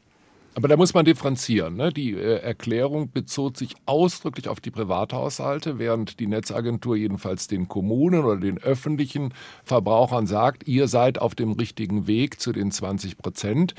[0.54, 1.78] Aber da muss man differenzieren.
[1.78, 1.94] Ne?
[1.94, 8.26] Die äh, Erklärung bezog sich ausdrücklich auf die Privathaushalte, während die Netzagentur jedenfalls den Kommunen
[8.26, 13.76] oder den öffentlichen Verbrauchern sagt, ihr seid auf dem richtigen Weg zu den 20 Prozent.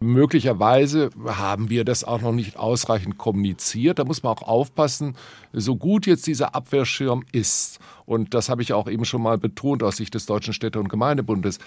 [0.00, 4.00] Möglicherweise haben wir das auch noch nicht ausreichend kommuniziert.
[4.00, 5.14] Da muss man auch aufpassen,
[5.52, 9.82] so gut jetzt dieser Abwehrschirm ist und das habe ich auch eben schon mal betont
[9.82, 11.58] aus Sicht des Deutschen Städte- und Gemeindebundes.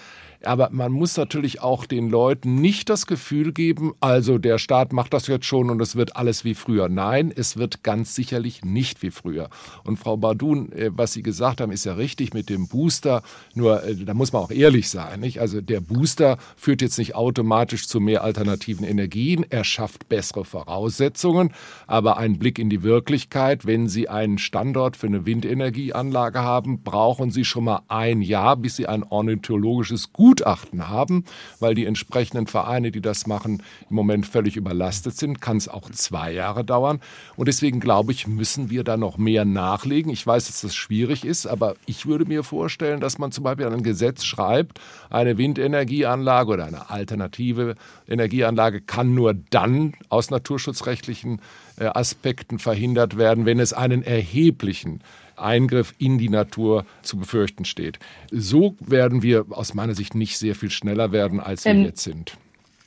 [0.42, 5.12] Aber man muss natürlich auch den Leuten nicht das Gefühl geben, also der Staat macht
[5.12, 6.88] das jetzt schon und es wird alles wie früher.
[6.88, 9.50] Nein, es wird ganz sicherlich nicht wie früher.
[9.84, 13.22] Und Frau Badun, äh, was Sie gesagt haben, ist ja richtig mit dem Booster.
[13.54, 15.20] Nur, äh, da muss man auch ehrlich sein.
[15.20, 15.40] Nicht?
[15.40, 19.44] Also der Booster führt jetzt nicht automatisch zu mehr alternativen Energien.
[19.50, 21.52] Er schafft bessere Voraussetzungen.
[21.86, 26.82] Aber ein Blick in die Wirklichkeit, wenn Sie einen Standort für eine Windenergieanlage Anlage haben,
[26.82, 31.24] brauchen Sie schon mal ein Jahr, bis Sie ein ornithologisches Gutachten haben,
[31.58, 35.40] weil die entsprechenden Vereine, die das machen, im Moment völlig überlastet sind.
[35.40, 37.00] Kann es auch zwei Jahre dauern.
[37.36, 40.12] Und deswegen glaube ich, müssen wir da noch mehr nachlegen.
[40.12, 43.66] Ich weiß, dass das schwierig ist, aber ich würde mir vorstellen, dass man zum Beispiel
[43.66, 47.74] ein Gesetz schreibt, eine Windenergieanlage oder eine alternative
[48.06, 51.40] Energieanlage kann nur dann aus naturschutzrechtlichen
[51.76, 55.02] äh, Aspekten verhindert werden, wenn es einen erheblichen
[55.40, 57.98] Eingriff in die Natur zu befürchten steht.
[58.30, 62.02] So werden wir aus meiner Sicht nicht sehr viel schneller werden, als wir ähm, jetzt
[62.02, 62.36] sind.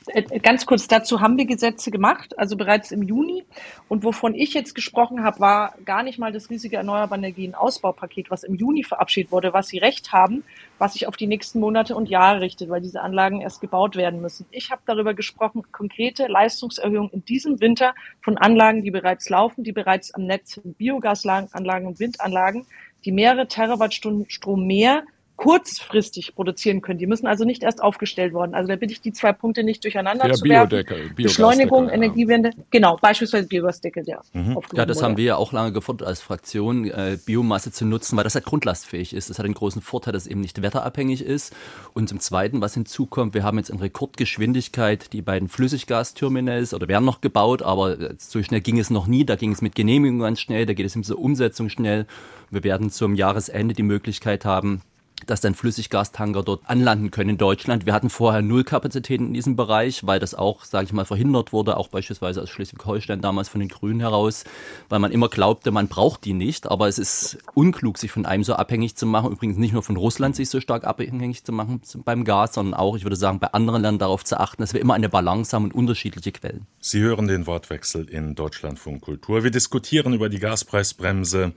[0.07, 3.45] Äh, ganz kurz dazu haben wir Gesetze gemacht, also bereits im Juni.
[3.87, 8.29] Und wovon ich jetzt gesprochen habe, war gar nicht mal das riesige Erneuerbare Energien Ausbaupaket,
[8.31, 10.43] was im Juni verabschiedet wurde, was Sie recht haben,
[10.77, 14.21] was sich auf die nächsten Monate und Jahre richtet, weil diese Anlagen erst gebaut werden
[14.21, 14.45] müssen.
[14.51, 19.71] Ich habe darüber gesprochen, konkrete Leistungserhöhung in diesem Winter von Anlagen, die bereits laufen, die
[19.71, 22.65] bereits am Netz sind, Biogasanlagen und Windanlagen,
[23.05, 25.03] die mehrere Terawattstunden Strom mehr
[25.35, 26.99] kurzfristig produzieren können.
[26.99, 28.53] Die müssen also nicht erst aufgestellt worden.
[28.53, 31.15] Also da bitte ich die zwei Punkte nicht durcheinander ja, zu Biodeckel, werfen.
[31.15, 31.93] Beschleunigung, ja.
[31.93, 34.21] Energiewende, genau, beispielsweise Biogasdeckel, ja.
[34.33, 34.59] Mhm.
[34.73, 35.05] Ja, das wurde.
[35.05, 38.45] haben wir ja auch lange gefordert als Fraktion, äh, Biomasse zu nutzen, weil das halt
[38.45, 39.29] grundlastfähig ist.
[39.29, 41.53] Das hat den großen Vorteil, dass es eben nicht wetterabhängig ist.
[41.93, 47.05] Und zum Zweiten, was hinzukommt, wir haben jetzt in Rekordgeschwindigkeit die beiden Flüssiggasterminals oder werden
[47.05, 49.25] noch gebaut, aber äh, so schnell ging es noch nie.
[49.25, 52.05] Da ging es mit Genehmigung ganz schnell, da geht es mit der Umsetzung schnell.
[52.51, 54.83] Wir werden zum Jahresende die Möglichkeit haben,
[55.25, 57.85] dass dann Flüssiggastanker dort anlanden können in Deutschland.
[57.85, 61.53] Wir hatten vorher null Kapazitäten in diesem Bereich, weil das auch, sage ich mal, verhindert
[61.53, 64.43] wurde, auch beispielsweise aus Schleswig-Holstein damals von den Grünen heraus,
[64.89, 66.69] weil man immer glaubte, man braucht die nicht.
[66.69, 69.31] Aber es ist unklug, sich von einem so abhängig zu machen.
[69.31, 72.95] Übrigens nicht nur von Russland sich so stark abhängig zu machen beim Gas, sondern auch,
[72.95, 75.65] ich würde sagen, bei anderen Ländern darauf zu achten, dass wir immer eine Balance haben
[75.65, 76.65] und unterschiedliche Quellen.
[76.79, 79.43] Sie hören den Wortwechsel in Deutschlandfunk Kultur.
[79.43, 81.53] Wir diskutieren über die Gaspreisbremse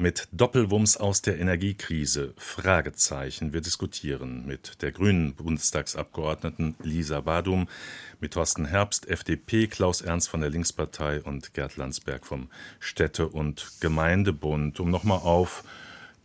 [0.00, 2.32] mit Doppelwumms aus der Energiekrise?
[2.38, 3.52] Fragezeichen.
[3.52, 7.68] Wir diskutieren mit der grünen Bundestagsabgeordneten Lisa Badum,
[8.18, 13.72] mit Thorsten Herbst, FDP, Klaus Ernst von der Linkspartei und Gerd Landsberg vom Städte- und
[13.80, 14.80] Gemeindebund.
[14.80, 15.64] Um nochmal auf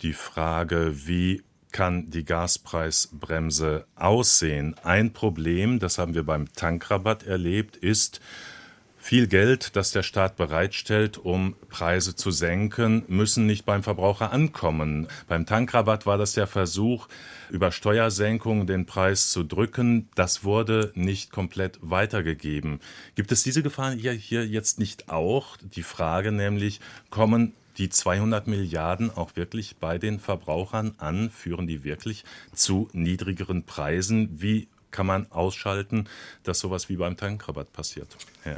[0.02, 4.76] die Frage, wie kann die Gaspreisbremse aussehen?
[4.84, 8.22] Ein Problem, das haben wir beim Tankrabatt erlebt, ist,
[9.06, 15.08] viel Geld, das der Staat bereitstellt, um Preise zu senken, müssen nicht beim Verbraucher ankommen.
[15.28, 17.08] Beim Tankrabatt war das der Versuch,
[17.52, 20.10] über Steuersenkungen den Preis zu drücken.
[20.16, 22.80] Das wurde nicht komplett weitergegeben.
[23.14, 25.56] Gibt es diese Gefahr hier, hier jetzt nicht auch?
[25.58, 26.80] Die Frage nämlich,
[27.12, 31.30] kommen die 200 Milliarden auch wirklich bei den Verbrauchern an?
[31.30, 32.24] Führen die wirklich
[32.56, 34.42] zu niedrigeren Preisen?
[34.42, 36.08] Wie kann man ausschalten,
[36.44, 38.08] dass sowas wie beim Tankrabatt passiert?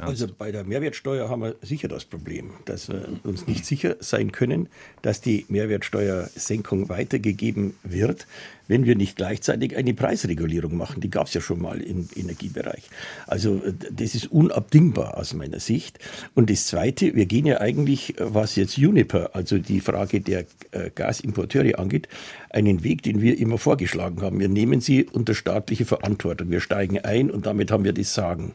[0.00, 4.30] Also bei der Mehrwertsteuer haben wir sicher das Problem, dass wir uns nicht sicher sein
[4.30, 4.68] können,
[5.02, 8.26] dass die Mehrwertsteuersenkung weitergegeben wird,
[8.68, 11.00] wenn wir nicht gleichzeitig eine Preisregulierung machen.
[11.00, 12.84] Die gab es ja schon mal im Energiebereich.
[13.26, 15.98] Also das ist unabdingbar aus meiner Sicht.
[16.34, 20.90] Und das Zweite, wir gehen ja eigentlich, was jetzt Juniper, also die Frage der äh,
[20.94, 22.08] Gasimporteure angeht,
[22.50, 24.40] einen Weg, den wir immer vorgeschlagen haben.
[24.40, 26.50] Wir nehmen sie unter staatliche Verantwortung.
[26.50, 28.52] Wir steigen ein und damit haben wir das Sagen.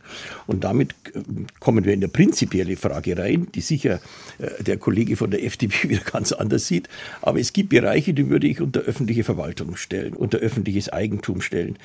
[0.47, 1.21] Und damit äh,
[1.59, 3.99] kommen wir in eine prinzipielle Frage rein, die sicher
[4.39, 6.87] äh, der Kollege von der FDP wieder ganz anders sieht.
[7.21, 11.77] Aber es gibt Bereiche, die würde ich unter öffentliche Verwaltung stellen, unter öffentliches Eigentum stellen.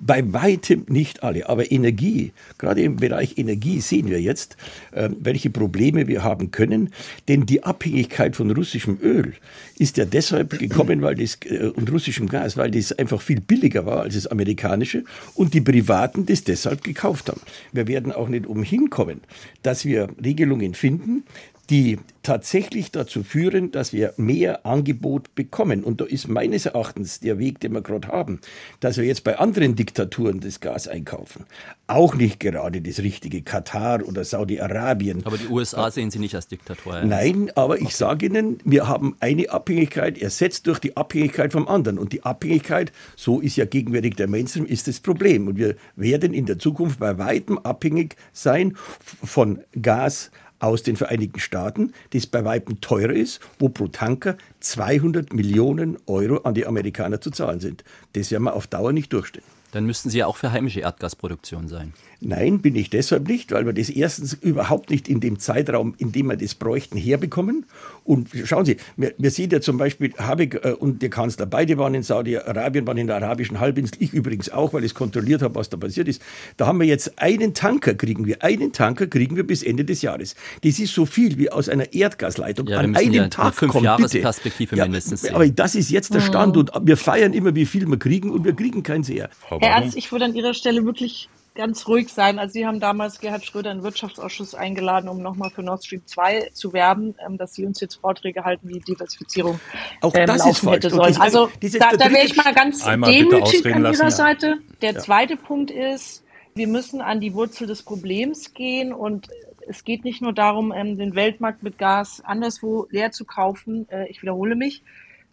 [0.00, 1.48] Bei weitem nicht alle.
[1.48, 4.56] Aber Energie, gerade im Bereich Energie sehen wir jetzt,
[4.92, 6.90] äh, welche Probleme wir haben können.
[7.28, 9.34] Denn die Abhängigkeit von russischem Öl
[9.78, 13.86] ist ja deshalb gekommen, weil das äh, und russischem Gas, weil das einfach viel billiger
[13.86, 17.40] war als das amerikanische und die Privaten das deshalb gekauft haben.
[17.72, 19.20] Wir werden auch nicht umhin kommen,
[19.62, 21.24] dass wir Regelungen finden,
[21.70, 25.84] die tatsächlich dazu führen, dass wir mehr Angebot bekommen.
[25.84, 28.40] Und da ist meines Erachtens der Weg, den wir gerade haben,
[28.80, 31.46] dass wir jetzt bei anderen Diktaturen das Gas einkaufen,
[31.86, 33.42] auch nicht gerade das richtige.
[33.42, 35.24] Katar oder Saudi-Arabien.
[35.24, 37.02] Aber die USA sehen Sie nicht als Diktatur.
[37.02, 41.98] Nein, aber ich sage Ihnen, wir haben eine Abhängigkeit ersetzt durch die Abhängigkeit vom anderen.
[41.98, 45.48] Und die Abhängigkeit, so ist ja gegenwärtig der Mainstream, ist das Problem.
[45.48, 48.76] Und wir werden in der Zukunft bei weitem abhängig sein
[49.22, 55.32] von Gas, aus den Vereinigten Staaten, das bei Weitem teurer ist, wo pro Tanker 200
[55.32, 57.84] Millionen Euro an die Amerikaner zu zahlen sind.
[58.14, 59.44] Das werden wir auf Dauer nicht durchstehen.
[59.72, 61.92] Dann müssten Sie ja auch für heimische Erdgasproduktion sein.
[62.20, 66.12] Nein, bin ich deshalb nicht, weil wir das erstens überhaupt nicht in dem Zeitraum, in
[66.12, 67.66] dem wir das bräuchten, herbekommen.
[68.04, 71.76] Und schauen Sie, wir, wir sehen ja zum Beispiel, Habeck äh, und der Kanzler, beide
[71.76, 75.54] waren in Saudi-Arabien, waren in der arabischen Halbinsel, ich übrigens auch, weil ich kontrolliert habe,
[75.56, 76.22] was da passiert ist.
[76.56, 80.02] Da haben wir jetzt einen Tanker, kriegen wir, einen Tanker kriegen wir bis Ende des
[80.02, 80.36] Jahres.
[80.62, 83.84] Das ist so viel wie aus einer Erdgasleitung ja, an einem ja Tag fünf kommt.
[83.84, 85.22] Jahresperspektive ja, mindestens.
[85.22, 85.34] Sehen.
[85.34, 88.44] Aber das ist jetzt der Stand und wir feiern immer, wie viel wir kriegen und
[88.44, 89.28] wir kriegen kein Sehr.
[89.48, 92.38] Herr Ernst, ich würde an Ihrer Stelle wirklich ganz ruhig sein.
[92.38, 96.02] Also Sie haben damals Gerhard Schröder in den Wirtschaftsausschuss eingeladen, um nochmal für Nord Stream
[96.06, 99.58] 2 zu werben, ähm, dass Sie uns jetzt Vorträge halten, wie Diversifizierung
[100.02, 100.86] Auch ähm, das ist falsch.
[100.86, 101.16] Sollen.
[101.20, 104.58] Also da, da wäre ich mal ganz demütig an Ihrer Seite.
[104.82, 105.00] Der ja.
[105.00, 106.22] zweite Punkt ist,
[106.54, 109.28] wir müssen an die Wurzel des Problems gehen und
[109.68, 113.88] es geht nicht nur darum, ähm, den Weltmarkt mit Gas anderswo leer zu kaufen.
[113.90, 114.82] Äh, ich wiederhole mich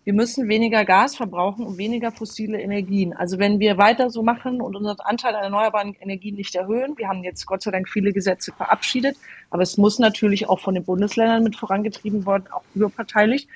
[0.05, 3.13] wir müssen weniger Gas verbrauchen und weniger fossile Energien.
[3.13, 7.07] Also wenn wir weiter so machen und unseren Anteil an erneuerbaren Energien nicht erhöhen, wir
[7.07, 9.15] haben jetzt Gott sei Dank viele Gesetze verabschiedet,
[9.49, 13.47] aber es muss natürlich auch von den Bundesländern mit vorangetrieben worden, auch überparteilich,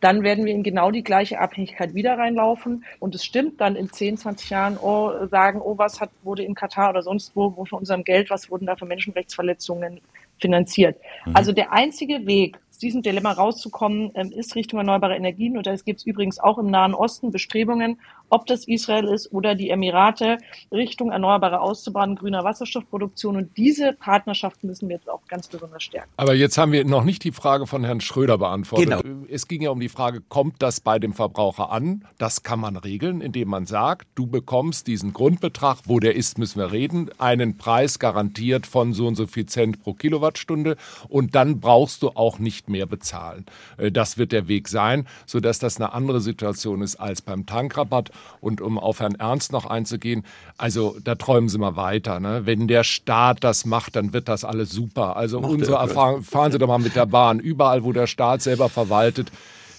[0.00, 2.84] dann werden wir in genau die gleiche Abhängigkeit wieder reinlaufen.
[3.00, 6.54] Und es stimmt dann in 10, 20 Jahren, oh, sagen, oh, was hat, wurde in
[6.54, 10.00] Katar oder sonst wo, wo von unserem Geld, was wurden da für Menschenrechtsverletzungen
[10.40, 10.98] finanziert.
[11.24, 11.36] Mhm.
[11.36, 15.56] Also der einzige Weg, diesem Dilemma rauszukommen, ähm, ist Richtung erneuerbare Energien.
[15.56, 17.98] Und da gibt es übrigens auch im Nahen Osten Bestrebungen,
[18.30, 20.38] ob das Israel ist oder die Emirate,
[20.70, 23.36] Richtung Erneuerbare auszubauen, grüner Wasserstoffproduktion.
[23.36, 26.10] Und diese Partnerschaften müssen wir jetzt auch ganz besonders stärken.
[26.16, 29.02] Aber jetzt haben wir noch nicht die Frage von Herrn Schröder beantwortet.
[29.02, 29.26] Genau.
[29.28, 32.04] Es ging ja um die Frage, kommt das bei dem Verbraucher an?
[32.18, 36.58] Das kann man regeln, indem man sagt, du bekommst diesen Grundbetrag, wo der ist, müssen
[36.58, 40.76] wir reden, einen Preis garantiert von so und so viel Cent pro Kilowattstunde
[41.08, 43.46] und dann brauchst du auch nicht mehr bezahlen.
[43.76, 48.10] Äh, das wird der Weg sein, sodass das eine andere Situation ist als beim Tankrabatt.
[48.40, 50.24] Und um auf Herrn Ernst noch einzugehen,
[50.58, 52.20] also da träumen Sie mal weiter.
[52.20, 52.42] Ne?
[52.44, 55.16] Wenn der Staat das macht, dann wird das alles super.
[55.16, 57.38] Also macht unsere Erfahrung, fahren Sie doch mal mit der Bahn.
[57.38, 59.30] Überall, wo der Staat selber verwaltet,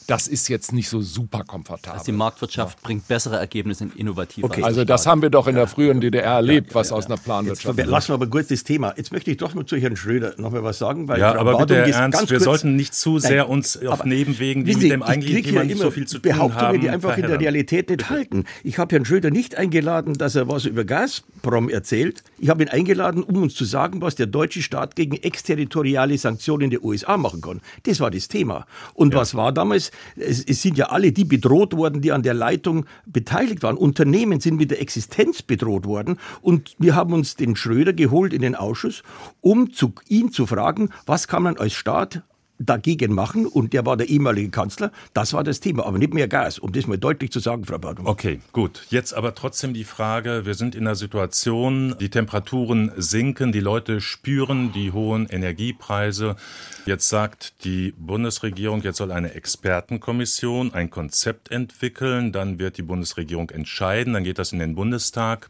[0.07, 1.99] das ist jetzt nicht so super komfortabel.
[1.99, 2.85] Also die Marktwirtschaft ja.
[2.85, 4.63] bringt bessere Ergebnisse in innovativer okay.
[4.63, 7.77] Also das haben wir doch in der früheren DDR erlebt, ja, was aus einer Planwirtschaft
[7.77, 8.93] Jetzt lassen wir aber kurz das Thema.
[8.95, 11.07] Jetzt möchte ich doch mal zu Herrn Schröder noch mal was sagen.
[11.07, 14.75] Weil ja, aber bitte, Ernst, wir sollten nicht zu sehr Nein, uns auf Nebenwegen, die
[14.75, 17.39] mit dem eigentlichen Thema nicht so viel zu tun Behauptungen, haben, die einfach in der
[17.39, 18.45] Realität nicht halten.
[18.63, 22.23] Ich habe Herrn Schröder nicht eingeladen, dass er was über Gazprom erzählt.
[22.37, 26.69] Ich habe ihn eingeladen, um uns zu sagen, was der deutsche Staat gegen exterritoriale Sanktionen
[26.69, 27.61] der USA machen kann.
[27.83, 28.65] Das war das Thema.
[28.93, 29.19] Und ja.
[29.19, 29.91] was war damals?
[30.15, 33.77] Es, es sind ja alle die bedroht worden, die an der Leitung beteiligt waren.
[33.77, 36.17] Unternehmen sind mit der Existenz bedroht worden.
[36.41, 39.03] Und wir haben uns den Schröder geholt in den Ausschuss,
[39.41, 42.23] um zu, ihn zu fragen, was kann man als Staat
[42.59, 44.91] dagegen machen und der war der ehemalige Kanzler.
[45.13, 47.77] Das war das Thema, aber nicht mehr Gas, um das mal deutlich zu sagen, Frau
[47.77, 48.07] Badung.
[48.07, 48.85] Okay, gut.
[48.89, 54.01] Jetzt aber trotzdem die Frage, wir sind in einer Situation, die Temperaturen sinken, die Leute
[54.01, 56.35] spüren die hohen Energiepreise.
[56.85, 63.49] Jetzt sagt die Bundesregierung, jetzt soll eine Expertenkommission ein Konzept entwickeln, dann wird die Bundesregierung
[63.49, 65.49] entscheiden, dann geht das in den Bundestag.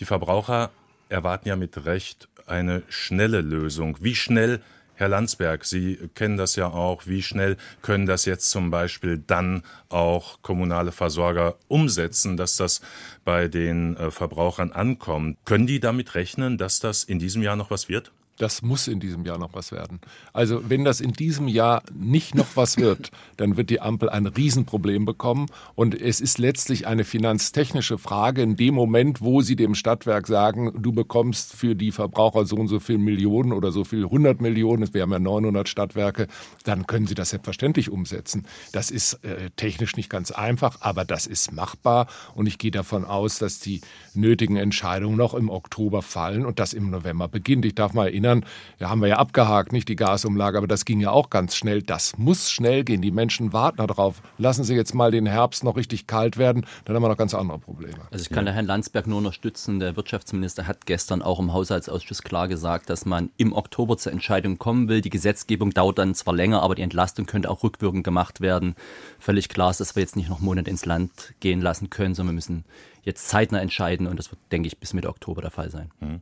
[0.00, 0.70] Die Verbraucher
[1.08, 3.98] erwarten ja mit Recht eine schnelle Lösung.
[4.00, 4.60] Wie schnell
[4.98, 7.06] Herr Landsberg, Sie kennen das ja auch.
[7.06, 12.80] Wie schnell können das jetzt zum Beispiel dann auch kommunale Versorger umsetzen, dass das
[13.22, 15.36] bei den äh, Verbrauchern ankommt?
[15.44, 18.10] Können die damit rechnen, dass das in diesem Jahr noch was wird?
[18.38, 20.00] Das muss in diesem Jahr noch was werden.
[20.32, 24.26] Also wenn das in diesem Jahr nicht noch was wird, dann wird die Ampel ein
[24.26, 25.46] Riesenproblem bekommen.
[25.74, 28.42] Und es ist letztlich eine finanztechnische Frage.
[28.42, 32.68] In dem Moment, wo Sie dem Stadtwerk sagen, du bekommst für die Verbraucher so und
[32.68, 36.28] so viel Millionen oder so viel 100 Millionen, wir haben ja 900 Stadtwerke,
[36.64, 38.46] dann können Sie das selbstverständlich umsetzen.
[38.72, 42.06] Das ist äh, technisch nicht ganz einfach, aber das ist machbar.
[42.34, 43.80] Und ich gehe davon aus, dass die
[44.14, 47.64] nötigen Entscheidungen noch im Oktober fallen und das im November beginnt.
[47.64, 48.44] Ich darf mal erinnern, erinnern,
[48.78, 51.82] ja, haben wir ja abgehakt, nicht die Gasumlage, aber das ging ja auch ganz schnell.
[51.82, 53.00] Das muss schnell gehen.
[53.00, 54.22] Die Menschen warten darauf.
[54.38, 57.34] Lassen Sie jetzt mal den Herbst noch richtig kalt werden, dann haben wir noch ganz
[57.34, 57.98] andere Probleme.
[58.10, 58.52] Also ich kann ja.
[58.52, 59.80] Herrn Landsberg nur unterstützen.
[59.80, 64.58] Der Wirtschaftsminister hat gestern auch im Haushaltsausschuss klar gesagt, dass man im Oktober zur Entscheidung
[64.58, 65.00] kommen will.
[65.00, 68.74] Die Gesetzgebung dauert dann zwar länger, aber die Entlastung könnte auch rückwirkend gemacht werden.
[69.18, 72.34] Völlig klar ist, dass wir jetzt nicht noch Monate ins Land gehen lassen können, sondern
[72.34, 72.64] wir müssen
[73.06, 75.90] jetzt zeitnah entscheiden und das wird, denke ich, bis Mitte Oktober der Fall sein.
[76.00, 76.20] Hm.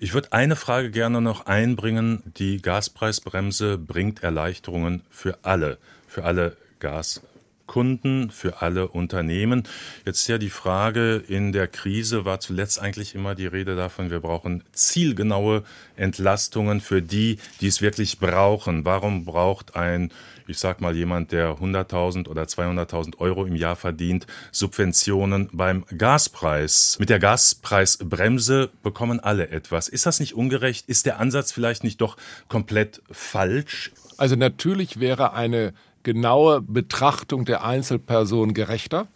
[0.00, 2.22] Ich würde eine Frage gerne noch einbringen.
[2.36, 7.22] Die Gaspreisbremse bringt Erleichterungen für alle, für alle Gas.
[7.66, 9.64] Kunden, für alle Unternehmen.
[10.04, 14.20] Jetzt ja die Frage, in der Krise war zuletzt eigentlich immer die Rede davon, wir
[14.20, 15.64] brauchen zielgenaue
[15.96, 18.84] Entlastungen für die, die es wirklich brauchen.
[18.84, 20.10] Warum braucht ein,
[20.46, 26.96] ich sag mal, jemand, der 100.000 oder 200.000 Euro im Jahr verdient, Subventionen beim Gaspreis?
[26.98, 29.88] Mit der Gaspreisbremse bekommen alle etwas.
[29.88, 30.88] Ist das nicht ungerecht?
[30.88, 32.16] Ist der Ansatz vielleicht nicht doch
[32.48, 33.92] komplett falsch?
[34.16, 35.74] Also natürlich wäre eine
[36.04, 39.08] genaue Betrachtung der Einzelperson gerechter.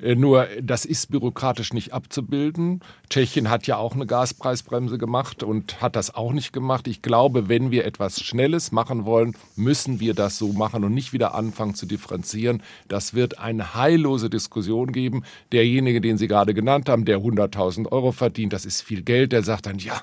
[0.00, 2.80] Äh, nur das ist bürokratisch nicht abzubilden.
[3.08, 6.88] Tschechien hat ja auch eine Gaspreisbremse gemacht und hat das auch nicht gemacht.
[6.88, 11.12] Ich glaube, wenn wir etwas Schnelles machen wollen, müssen wir das so machen und nicht
[11.12, 12.62] wieder anfangen zu differenzieren.
[12.88, 15.22] Das wird eine heillose Diskussion geben.
[15.52, 19.42] Derjenige, den Sie gerade genannt haben, der 100.000 Euro verdient, das ist viel Geld, der
[19.42, 20.00] sagt dann, ja,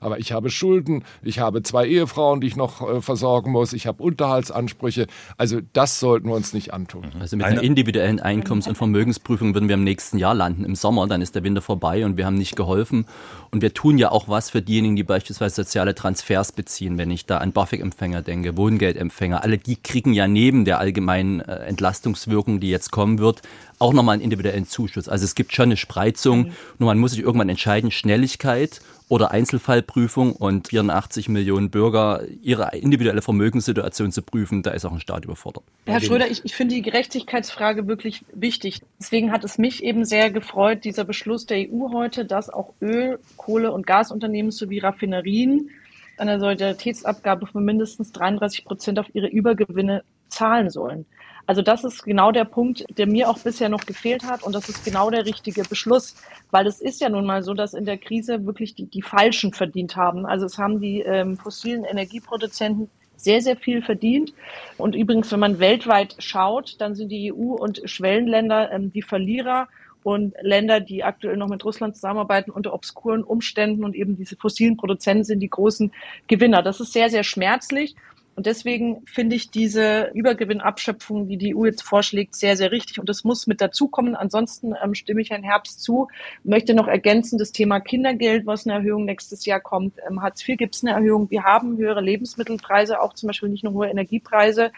[0.00, 3.86] aber ich habe Schulden, ich habe zwei Ehefrauen, die ich noch äh, versorgen muss, ich
[3.86, 5.06] habe Unterhaltsansprüche.
[5.36, 7.10] Also das sollten wir uns nicht antun.
[7.18, 11.08] Also mit einer individuellen Einkommens- und Vermögensprüfung würden wir im nächsten Jahr landen, im Sommer,
[11.08, 13.06] dann ist der Winter vorbei und wir haben nicht geholfen.
[13.50, 17.26] Und wir tun ja auch was für diejenigen, die beispielsweise soziale Transfers beziehen, wenn ich
[17.26, 19.42] da an BAföG-Empfänger denke, Wohngeldempfänger.
[19.42, 23.42] Alle die kriegen ja neben der allgemeinen äh, Entlastungswirkung, die jetzt kommen wird,
[23.78, 25.08] auch nochmal einen individuellen Zuschuss.
[25.08, 30.32] Also es gibt schon eine Spreizung, nur man muss sich irgendwann entscheiden, Schnelligkeit oder Einzelfallprüfung
[30.34, 35.64] und 84 Millionen Bürger ihre individuelle Vermögenssituation zu prüfen, da ist auch ein Staat überfordert.
[35.86, 38.80] Herr Schröder, ich, ich finde die Gerechtigkeitsfrage wirklich wichtig.
[38.98, 43.18] Deswegen hat es mich eben sehr gefreut, dieser Beschluss der EU heute, dass auch Öl,
[43.36, 45.70] Kohle und Gasunternehmen sowie Raffinerien
[46.16, 51.06] eine Solidaritätsabgabe von mindestens 33 Prozent auf ihre Übergewinne zahlen sollen.
[51.46, 54.68] Also das ist genau der Punkt, der mir auch bisher noch gefehlt hat und das
[54.68, 56.16] ist genau der richtige Beschluss,
[56.50, 59.52] weil es ist ja nun mal so, dass in der Krise wirklich die, die Falschen
[59.52, 60.24] verdient haben.
[60.26, 64.32] Also es haben die ähm, fossilen Energieproduzenten sehr, sehr viel verdient.
[64.76, 69.68] Und übrigens, wenn man weltweit schaut, dann sind die EU und Schwellenländer ähm, die Verlierer
[70.02, 74.76] und Länder, die aktuell noch mit Russland zusammenarbeiten unter obskuren Umständen und eben diese fossilen
[74.76, 75.92] Produzenten sind die großen
[76.28, 76.62] Gewinner.
[76.62, 77.96] Das ist sehr, sehr schmerzlich.
[78.36, 82.98] Und deswegen finde ich diese Übergewinnabschöpfung, die die EU jetzt vorschlägt, sehr, sehr richtig.
[82.98, 84.16] Und das muss mit dazukommen.
[84.16, 86.08] Ansonsten ähm, stimme ich Herrn Herbst zu.
[86.42, 89.98] Möchte noch ergänzen, das Thema Kindergeld, was eine Erhöhung nächstes Jahr kommt.
[90.08, 91.30] Ähm, Hartz IV gibt es eine Erhöhung.
[91.30, 94.72] Wir haben höhere Lebensmittelpreise, auch zum Beispiel nicht nur hohe Energiepreise.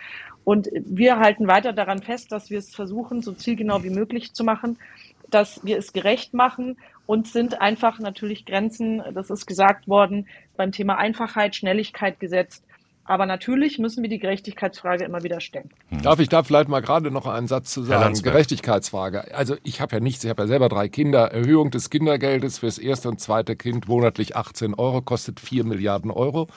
[0.44, 4.44] Und wir halten weiter daran fest, dass wir es versuchen, so zielgenau wie möglich zu
[4.44, 4.78] machen,
[5.30, 6.76] dass wir es gerecht machen
[7.07, 12.64] und sind einfach natürlich Grenzen, das ist gesagt worden, beim Thema Einfachheit, Schnelligkeit gesetzt.
[13.07, 15.70] Aber natürlich müssen wir die Gerechtigkeitsfrage immer wieder stellen.
[15.90, 16.02] Hm.
[16.02, 18.20] Darf ich da vielleicht mal gerade noch einen Satz zu sagen?
[18.20, 19.34] Gerechtigkeitsfrage.
[19.34, 21.30] Also ich habe ja nichts, ich habe ja selber drei Kinder.
[21.32, 26.48] Erhöhung des Kindergeldes fürs erste und zweite Kind monatlich 18 Euro, kostet 4 Milliarden Euro.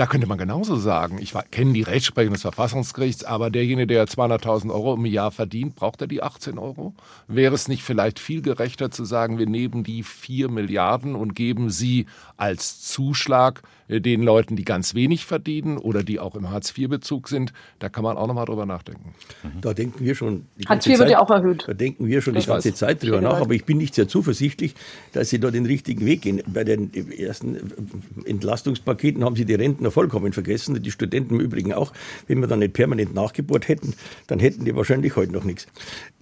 [0.00, 4.72] Da könnte man genauso sagen, ich kenne die Rechtsprechung des Verfassungsgerichts, aber derjenige, der 200.000
[4.72, 6.94] Euro im Jahr verdient, braucht er die 18 Euro?
[7.28, 11.68] Wäre es nicht vielleicht viel gerechter zu sagen, wir nehmen die 4 Milliarden und geben
[11.68, 12.06] sie
[12.38, 17.52] als Zuschlag äh, den Leuten, die ganz wenig verdienen oder die auch im Hartz-IV-Bezug sind?
[17.78, 19.14] Da kann man auch nochmal drüber nachdenken.
[19.42, 19.60] Mhm.
[19.60, 20.46] Da denken wir schon.
[20.66, 21.64] Hartz IV wird ja auch erhöht.
[21.66, 24.74] Da denken wir schon die ganze Zeit drüber nach, aber ich bin nicht sehr zuversichtlich,
[25.12, 26.42] dass Sie da den richtigen Weg gehen.
[26.46, 27.58] Bei den ersten
[28.24, 29.54] Entlastungspaketen haben Sie die
[29.90, 31.92] Rentner vollkommen vergessen, die Studenten im Übrigen auch.
[32.26, 33.94] Wenn wir dann nicht permanent nachgebohrt hätten,
[34.26, 35.66] dann hätten die wahrscheinlich heute noch nichts.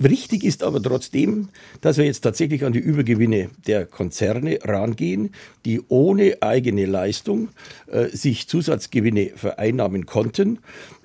[0.03, 1.49] Richtig ist aber trotzdem,
[1.81, 5.31] dass wir jetzt tatsächlich an die Übergewinne der Konzerne rangehen,
[5.64, 7.49] die ohne eigene Leistung
[7.87, 10.59] äh, sich Zusatzgewinne vereinnahmen konnten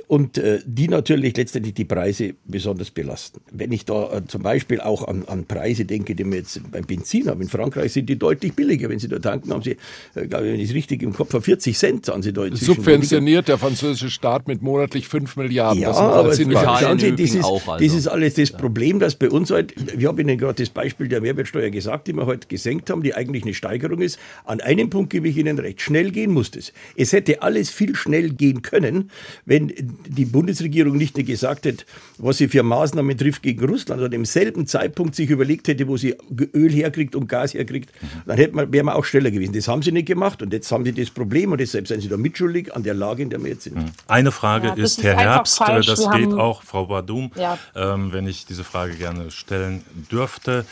[0.08, 3.42] und äh, die natürlich letztendlich die Preise besonders belasten.
[3.52, 6.86] Wenn ich da äh, zum Beispiel auch an, an Preise denke, die wir jetzt beim
[6.86, 8.90] Benzin haben, in Frankreich sind die deutlich billiger.
[8.90, 9.78] Wenn Sie da tanken, haben Sie,
[10.16, 12.46] äh, glaube ich, wenn ich es richtig im Kopf habe, 40 Cent zahlen Sie da
[12.46, 12.76] inzwischen.
[12.76, 15.82] Subventioniert der französische Staat mit monatlich 5 Milliarden.
[15.82, 17.86] Ja, aber schauen Sie, dieses, auch also.
[17.86, 21.08] das ist alles das Problem, dass bei uns halt, ich habe Ihnen gerade das Beispiel
[21.08, 24.20] der Mehrwertsteuer gesagt, die wir heute gesenkt haben, die eigentlich eine Steigerung ist.
[24.46, 26.74] An einem Punkt gebe ich Ihnen recht, schnell gehen muss es.
[26.96, 29.10] Es hätte alles viel schnell gehen können,
[29.46, 29.72] wenn
[30.08, 31.86] die Bundesregierung nicht nur gesagt hätte,
[32.18, 35.98] was sie für Maßnahmen trifft gegen Russland, sondern im selben Zeitpunkt sich überlegt hätte, wo
[35.98, 36.16] sie
[36.54, 37.92] Öl herkriegt und Gas herkriegt,
[38.26, 39.54] dann hätte man, wäre man auch schneller gewesen.
[39.54, 42.10] Das haben sie nicht gemacht und jetzt haben sie das Problem und deshalb sind sie
[42.10, 43.78] da mitschuldig an der Lage, in der wir jetzt sind.
[44.08, 45.88] Eine Frage ja, ist, ist, Herr Herbst, äh, falsch.
[45.88, 47.58] das wir geht auch, Frau Badum, ja.
[47.76, 50.66] ähm, wenn ich diese Frage gerne stellen dürfte.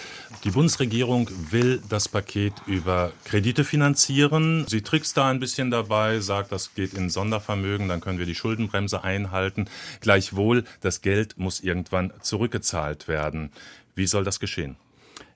[0.43, 4.65] Die Bundesregierung will das Paket über Kredite finanzieren.
[4.67, 8.33] Sie trickst da ein bisschen dabei, sagt, das geht in Sondervermögen, dann können wir die
[8.33, 9.69] Schuldenbremse einhalten.
[9.99, 13.51] Gleichwohl, das Geld muss irgendwann zurückgezahlt werden.
[13.93, 14.77] Wie soll das geschehen?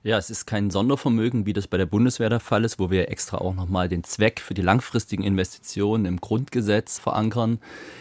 [0.06, 3.10] Ja, es ist kein Sondervermögen, wie das bei der Bundeswehr der Fall ist, wo wir
[3.10, 7.58] extra auch nochmal den Zweck für die langfristigen Investitionen im Grundgesetz verankern.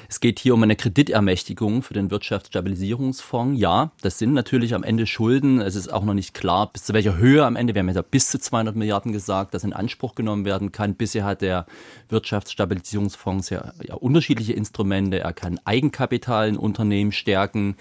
[0.08, 3.60] Es geht hier um eine Kreditermächtigung für den Wirtschaftsstabilisierungsfonds.
[3.60, 5.60] Ja, das sind natürlich am Ende Schulden.
[5.62, 7.74] Es ist auch noch nicht klar, bis zu welcher Höhe am Ende.
[7.74, 10.94] Wir haben ja bis zu 200 Milliarden gesagt, das in Anspruch genommen werden kann.
[10.94, 11.66] Bisher hat der
[12.10, 15.22] Wirtschaftsstabilisierungsfonds ja, ja unterschiedliche Instrumente.
[15.22, 17.78] Er kann Eigenkapital in Unternehmen stärken.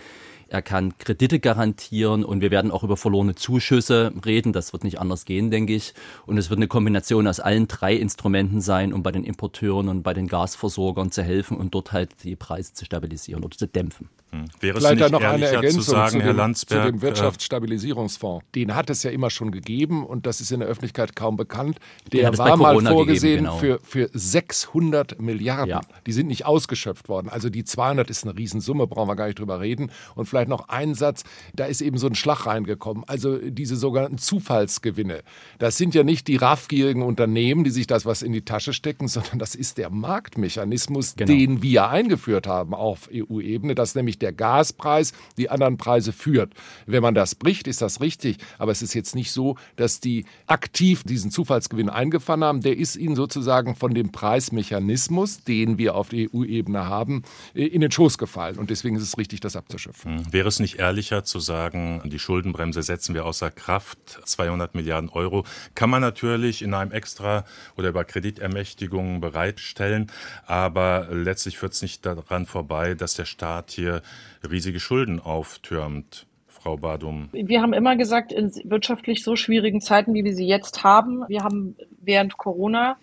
[0.49, 4.53] Er kann Kredite garantieren und wir werden auch über verlorene Zuschüsse reden.
[4.53, 5.95] Das wird nicht anders gehen, denke ich.
[6.27, 10.03] Und es wird eine Kombination aus allen drei Instrumenten sein, um bei den Importeuren und
[10.03, 14.09] bei den Gasversorgern zu helfen und dort halt die Preise zu stabilisieren oder zu dämpfen.
[14.35, 14.47] Hm.
[14.61, 16.99] Wäre Vielleicht es nicht noch eine Ergänzung zu, sagen, zu, dem, Herr Landsberg, zu dem
[16.99, 18.45] äh, Wirtschaftsstabilisierungsfonds.
[18.55, 21.79] Den hat es ja immer schon gegeben und das ist in der Öffentlichkeit kaum bekannt.
[22.13, 23.79] Der war mal vorgesehen gegeben, genau.
[23.79, 25.69] für, für 600 Milliarden.
[25.69, 25.81] Ja.
[26.07, 27.29] Die sind nicht ausgeschöpft worden.
[27.29, 29.93] Also die 200 ist eine Riesensumme, brauchen wir gar nicht drüber reden.
[30.17, 31.23] Und vielleicht noch ein Satz,
[31.55, 33.05] da ist eben so ein Schlag reingekommen.
[33.07, 35.23] Also diese sogenannten Zufallsgewinne.
[35.61, 39.07] Das sind ja nicht die raffgierigen Unternehmen, die sich das was in die Tasche stecken,
[39.07, 41.31] sondern das ist der Marktmechanismus, genau.
[41.31, 46.53] den wir eingeführt haben auf EU-Ebene, dass nämlich der Gaspreis die anderen Preise führt.
[46.87, 48.39] Wenn man das bricht, ist das richtig.
[48.59, 52.63] Aber es ist jetzt nicht so, dass die aktiv diesen Zufallsgewinn eingefahren haben.
[52.63, 57.23] Der ist ihnen sozusagen von dem Preismechanismus, den wir auf der EU-Ebene haben,
[57.53, 58.57] in den Schoß gefallen.
[58.59, 60.19] Und deswegen ist es richtig, das abzuschöpfen.
[60.19, 60.33] Hm.
[60.33, 65.45] Wäre es nicht ehrlicher zu sagen, die Schuldenbremse setzen wir außer Kraft, 200 Milliarden Euro,
[65.75, 67.45] kann man natürlich in einem Extra
[67.77, 70.11] oder über Kreditermächtigungen bereitstellen,
[70.47, 74.03] aber letztlich führt es nicht daran vorbei, dass der Staat hier
[74.49, 76.27] riesige Schulden auftürmt.
[76.65, 77.29] Frau Badum?
[77.33, 81.43] Wir haben immer gesagt, in wirtschaftlich so schwierigen Zeiten, wie wir sie jetzt haben, wir
[81.43, 82.97] haben während Corona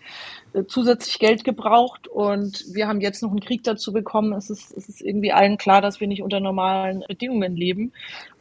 [0.52, 4.32] äh, zusätzlich Geld gebraucht und wir haben jetzt noch einen Krieg dazu bekommen.
[4.32, 7.92] Es ist, es ist irgendwie allen klar, dass wir nicht unter normalen Bedingungen leben.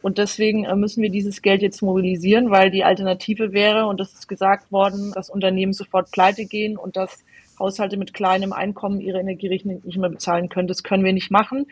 [0.01, 4.13] Und deswegen äh, müssen wir dieses Geld jetzt mobilisieren, weil die Alternative wäre, und das
[4.13, 7.23] ist gesagt worden, dass Unternehmen sofort pleite gehen und dass
[7.59, 10.67] Haushalte mit kleinem Einkommen ihre Energierechnung nicht mehr bezahlen können.
[10.67, 11.67] Das können wir nicht machen.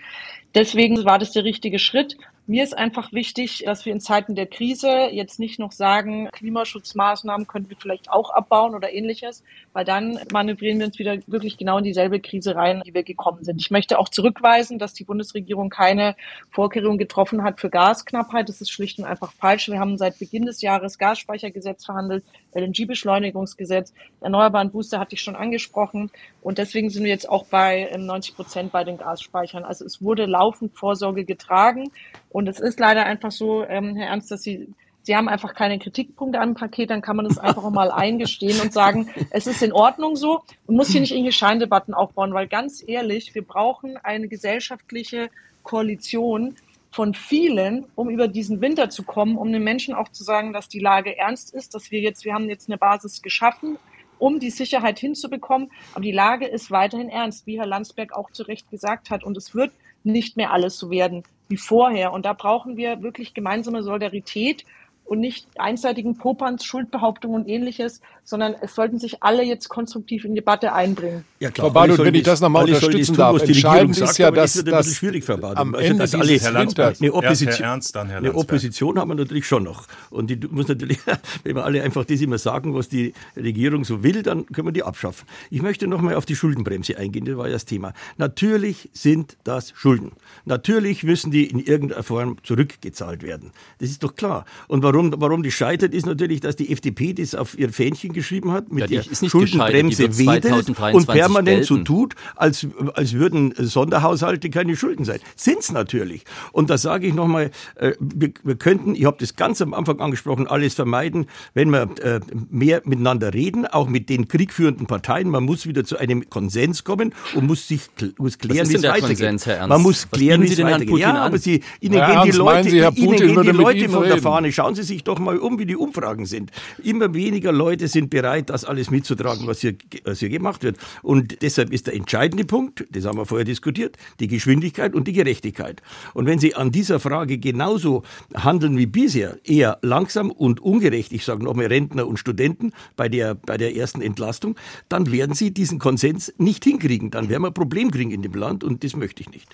[0.55, 2.17] Deswegen war das der richtige Schritt.
[2.49, 7.45] Mir ist einfach wichtig, dass wir in Zeiten der Krise jetzt nicht noch sagen, Klimaschutzmaßnahmen
[7.45, 11.77] könnten wir vielleicht auch abbauen oder ähnliches, weil dann manövrieren wir uns wieder wirklich genau
[11.77, 13.61] in dieselbe Krise rein, die wir gekommen sind.
[13.61, 16.15] Ich möchte auch zurückweisen, dass die Bundesregierung keine
[16.49, 18.49] Vorkehrungen getroffen hat für Gasknappheit.
[18.49, 19.67] Das ist schlicht und einfach falsch.
[19.67, 22.23] Wir haben seit Beginn des Jahres Gasspeichergesetz verhandelt,
[22.55, 26.09] LNG-Beschleunigungsgesetz, Erneuerbaren Booster hatte ich schon angesprochen.
[26.41, 29.63] Und deswegen sind wir jetzt auch bei 90 ähm, Prozent bei den Gasspeichern.
[29.63, 31.91] Also es wurde laufend Vorsorge getragen.
[32.29, 34.73] Und es ist leider einfach so, ähm, Herr Ernst, dass Sie
[35.03, 38.59] Sie haben einfach keine Kritikpunkte am Paket, dann kann man das einfach auch mal eingestehen
[38.61, 40.43] und sagen, es ist in Ordnung so.
[40.67, 45.29] Und muss hier nicht irgendwelche Scheindebatten aufbauen, weil ganz ehrlich, wir brauchen eine gesellschaftliche
[45.63, 46.55] Koalition
[46.91, 50.67] von vielen, um über diesen Winter zu kommen, um den Menschen auch zu sagen, dass
[50.67, 53.79] die Lage ernst ist, dass wir jetzt, wir haben jetzt eine Basis geschaffen,
[54.19, 58.43] um die Sicherheit hinzubekommen, aber die Lage ist weiterhin ernst, wie Herr Landsberg auch zu
[58.43, 59.23] Recht gesagt hat.
[59.23, 59.71] Und es wird
[60.03, 62.13] nicht mehr alles so werden wie vorher.
[62.13, 64.65] Und da brauchen wir wirklich gemeinsame Solidarität
[65.05, 70.31] und nicht einseitigen Popanz, Schuldbehauptungen und ähnliches, sondern es sollten sich alle jetzt konstruktiv in
[70.31, 71.25] die Debatte einbringen.
[71.41, 71.67] Ja klar.
[71.67, 74.95] Frau Badut, wenn ich das nochmal unterstützen darf, tun, entscheidend ist ja, dass das, das
[74.95, 75.57] schwierig, Frau Badut.
[75.57, 79.09] am Ende also, alle, Herr Landsberg, eine Opposition, Herr Ernst, dann Herr eine Opposition haben
[79.09, 79.87] wir natürlich schon noch.
[80.09, 80.99] Und die muss natürlich,
[81.43, 84.71] wenn wir alle einfach das immer sagen, was die Regierung so will, dann können wir
[84.73, 85.25] die abschaffen.
[85.49, 87.93] Ich möchte nochmal auf die Schuldenbremse eingehen, das war ja das Thema.
[88.17, 90.11] Natürlich sind das Schulden.
[90.43, 93.51] Natürlich müssen die in irgendeiner Form zurückgezahlt werden.
[93.79, 94.43] Das ist doch klar.
[94.67, 98.51] Und warum warum, die scheitert, ist natürlich, dass die FDP das auf ihr Fähnchen geschrieben
[98.51, 104.75] hat, mit ja, der Schuldenbremse wedelt und permanent so tut, als, als würden Sonderhaushalte keine
[104.75, 105.19] Schulden sein.
[105.35, 106.23] Sind's natürlich.
[106.51, 109.99] Und da sage ich nochmal, äh, wir, wir könnten, ich habe das ganz am Anfang
[109.99, 112.19] angesprochen, alles vermeiden, wenn wir äh,
[112.49, 115.29] mehr miteinander reden, auch mit den kriegführenden Parteien.
[115.29, 117.81] Man muss wieder zu einem Konsens kommen und muss sich
[118.17, 119.07] muss klären, wie es weitergeht.
[119.07, 119.69] Konsens, Herr Ernst?
[119.69, 120.97] Man muss klären, wie es weitergeht.
[120.97, 124.21] Ja, aber Sie, Ihnen Herr gehen die Leute, Sie, Ihnen gehen die Leute von der
[124.21, 124.51] Fahne.
[124.51, 126.51] Schauen Sie sich doch mal um, wie die Umfragen sind.
[126.83, 130.77] Immer weniger Leute sind bereit, das alles mitzutragen, was hier, was hier gemacht wird.
[131.01, 135.13] Und deshalb ist der entscheidende Punkt, das haben wir vorher diskutiert, die Geschwindigkeit und die
[135.13, 135.81] Gerechtigkeit.
[136.13, 138.03] Und wenn Sie an dieser Frage genauso
[138.35, 143.35] handeln wie bisher, eher langsam und ungerecht, ich sage nochmal Rentner und Studenten bei der,
[143.35, 144.55] bei der ersten Entlastung,
[144.89, 147.11] dann werden Sie diesen Konsens nicht hinkriegen.
[147.11, 149.47] Dann werden wir ein Problem kriegen in dem Land und das möchte ich nicht.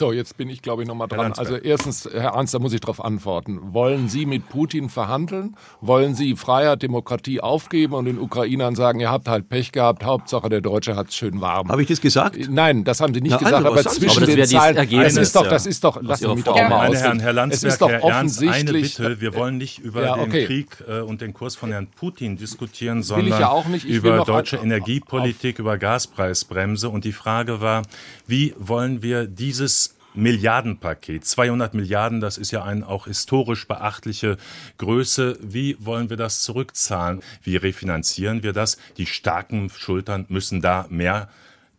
[0.00, 1.34] So, jetzt bin ich, glaube ich, nochmal dran.
[1.36, 3.74] Also erstens, Herr Ernst, da muss ich darauf antworten.
[3.74, 5.56] Wollen Sie mit Putin verhandeln?
[5.82, 10.48] Wollen Sie Freiheit, Demokratie aufgeben und den Ukrainern sagen, ihr habt halt Pech gehabt, Hauptsache
[10.48, 11.68] der Deutsche hat es schön warm?
[11.68, 12.38] Habe ich das gesagt?
[12.48, 15.36] Nein, das haben Sie nicht Na, gesagt, also, aber zwischen aber den Zeilen, das ist
[15.36, 17.82] doch, das ist doch, lassen Sie mich doch mal Meine Herren, Herr Landsberg, es ist
[17.82, 20.30] doch Herr offensichtlich, Ernst, eine Bitte, wir wollen nicht über ja, okay.
[20.30, 25.58] den Krieg äh, und den Kurs von Herrn Putin diskutieren, sondern ja über deutsche Energiepolitik,
[25.58, 27.82] über Gaspreisbremse und die Frage war,
[28.30, 31.24] wie wollen wir dieses Milliardenpaket.
[31.24, 34.38] 200 Milliarden, das ist ja eine auch historisch beachtliche
[34.78, 35.38] Größe.
[35.40, 37.22] Wie wollen wir das zurückzahlen?
[37.42, 38.76] Wie refinanzieren wir das?
[38.96, 41.28] Die starken Schultern müssen da mehr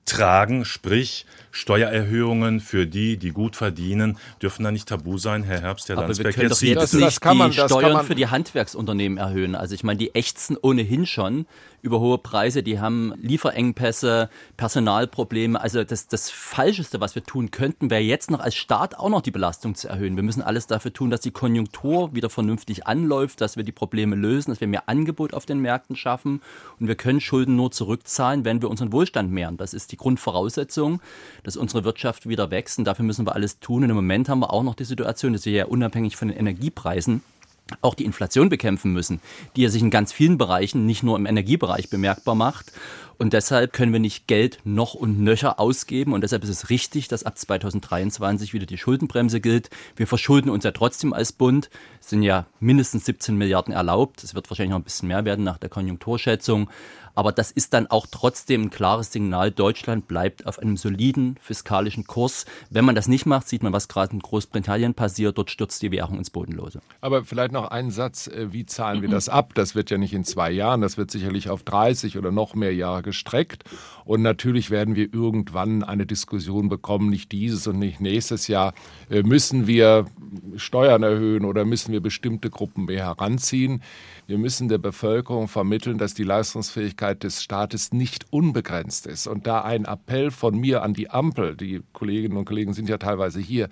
[0.05, 5.89] tragen, sprich Steuererhöhungen für die, die gut verdienen, dürfen da nicht tabu sein, Herr Herbst,
[5.89, 6.27] Herr Aber Landsberg.
[6.27, 9.55] wir können doch jetzt das, nicht das die Steuern für die Handwerksunternehmen erhöhen.
[9.55, 11.45] Also ich meine, die ächzen ohnehin schon
[11.81, 15.59] über hohe Preise, die haben Lieferengpässe, Personalprobleme.
[15.59, 19.21] Also das, das Falscheste, was wir tun könnten, wäre jetzt noch als Staat auch noch
[19.21, 20.15] die Belastung zu erhöhen.
[20.15, 24.15] Wir müssen alles dafür tun, dass die Konjunktur wieder vernünftig anläuft, dass wir die Probleme
[24.15, 26.41] lösen, dass wir mehr Angebot auf den Märkten schaffen.
[26.79, 29.57] Und wir können Schulden nur zurückzahlen, wenn wir unseren Wohlstand mehren.
[29.57, 31.01] Das ist die Grundvoraussetzung,
[31.43, 32.79] dass unsere Wirtschaft wieder wächst.
[32.79, 33.83] Und dafür müssen wir alles tun.
[33.83, 36.37] Und im Moment haben wir auch noch die Situation, dass wir ja unabhängig von den
[36.37, 37.21] Energiepreisen
[37.81, 39.21] auch die Inflation bekämpfen müssen,
[39.55, 42.73] die ja sich in ganz vielen Bereichen, nicht nur im Energiebereich bemerkbar macht.
[43.17, 46.13] Und deshalb können wir nicht Geld noch und nöcher ausgeben.
[46.13, 49.69] Und deshalb ist es richtig, dass ab 2023 wieder die Schuldenbremse gilt.
[49.95, 51.69] Wir verschulden uns ja trotzdem als Bund.
[51.99, 54.23] Es sind ja mindestens 17 Milliarden erlaubt.
[54.23, 56.71] Es wird wahrscheinlich noch ein bisschen mehr werden nach der Konjunkturschätzung.
[57.15, 59.51] Aber das ist dann auch trotzdem ein klares Signal.
[59.51, 62.45] Deutschland bleibt auf einem soliden fiskalischen Kurs.
[62.69, 65.37] Wenn man das nicht macht, sieht man, was gerade in Großbritannien passiert.
[65.37, 66.81] Dort stürzt die Währung ins Bodenlose.
[67.01, 68.27] Aber vielleicht noch einen Satz.
[68.27, 69.53] Äh, wie zahlen wir das ab?
[69.53, 70.81] Das wird ja nicht in zwei Jahren.
[70.81, 73.63] Das wird sicherlich auf 30 oder noch mehr Jahre gestreckt.
[74.05, 78.73] Und natürlich werden wir irgendwann eine Diskussion bekommen, nicht dieses und nicht nächstes Jahr.
[79.09, 80.05] Äh, müssen wir
[80.55, 83.81] Steuern erhöhen oder müssen wir bestimmte Gruppen mehr heranziehen?
[84.31, 89.27] Wir müssen der Bevölkerung vermitteln, dass die Leistungsfähigkeit des Staates nicht unbegrenzt ist.
[89.27, 92.97] Und da ein Appell von mir an die Ampel, die Kolleginnen und Kollegen sind ja
[92.97, 93.67] teilweise hier,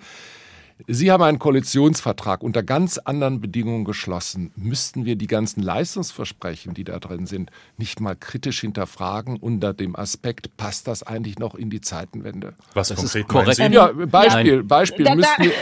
[0.86, 4.52] Sie haben einen Koalitionsvertrag unter ganz anderen Bedingungen geschlossen.
[4.56, 9.96] Müssten wir die ganzen Leistungsversprechen, die da drin sind, nicht mal kritisch hinterfragen unter dem
[9.96, 12.54] Aspekt, passt das eigentlich noch in die Zeitenwende?
[12.74, 13.74] Was das konkret ist korrekt.
[13.74, 14.66] Ja, Beispiel, Nein.
[14.66, 15.26] Beispiel da, wir,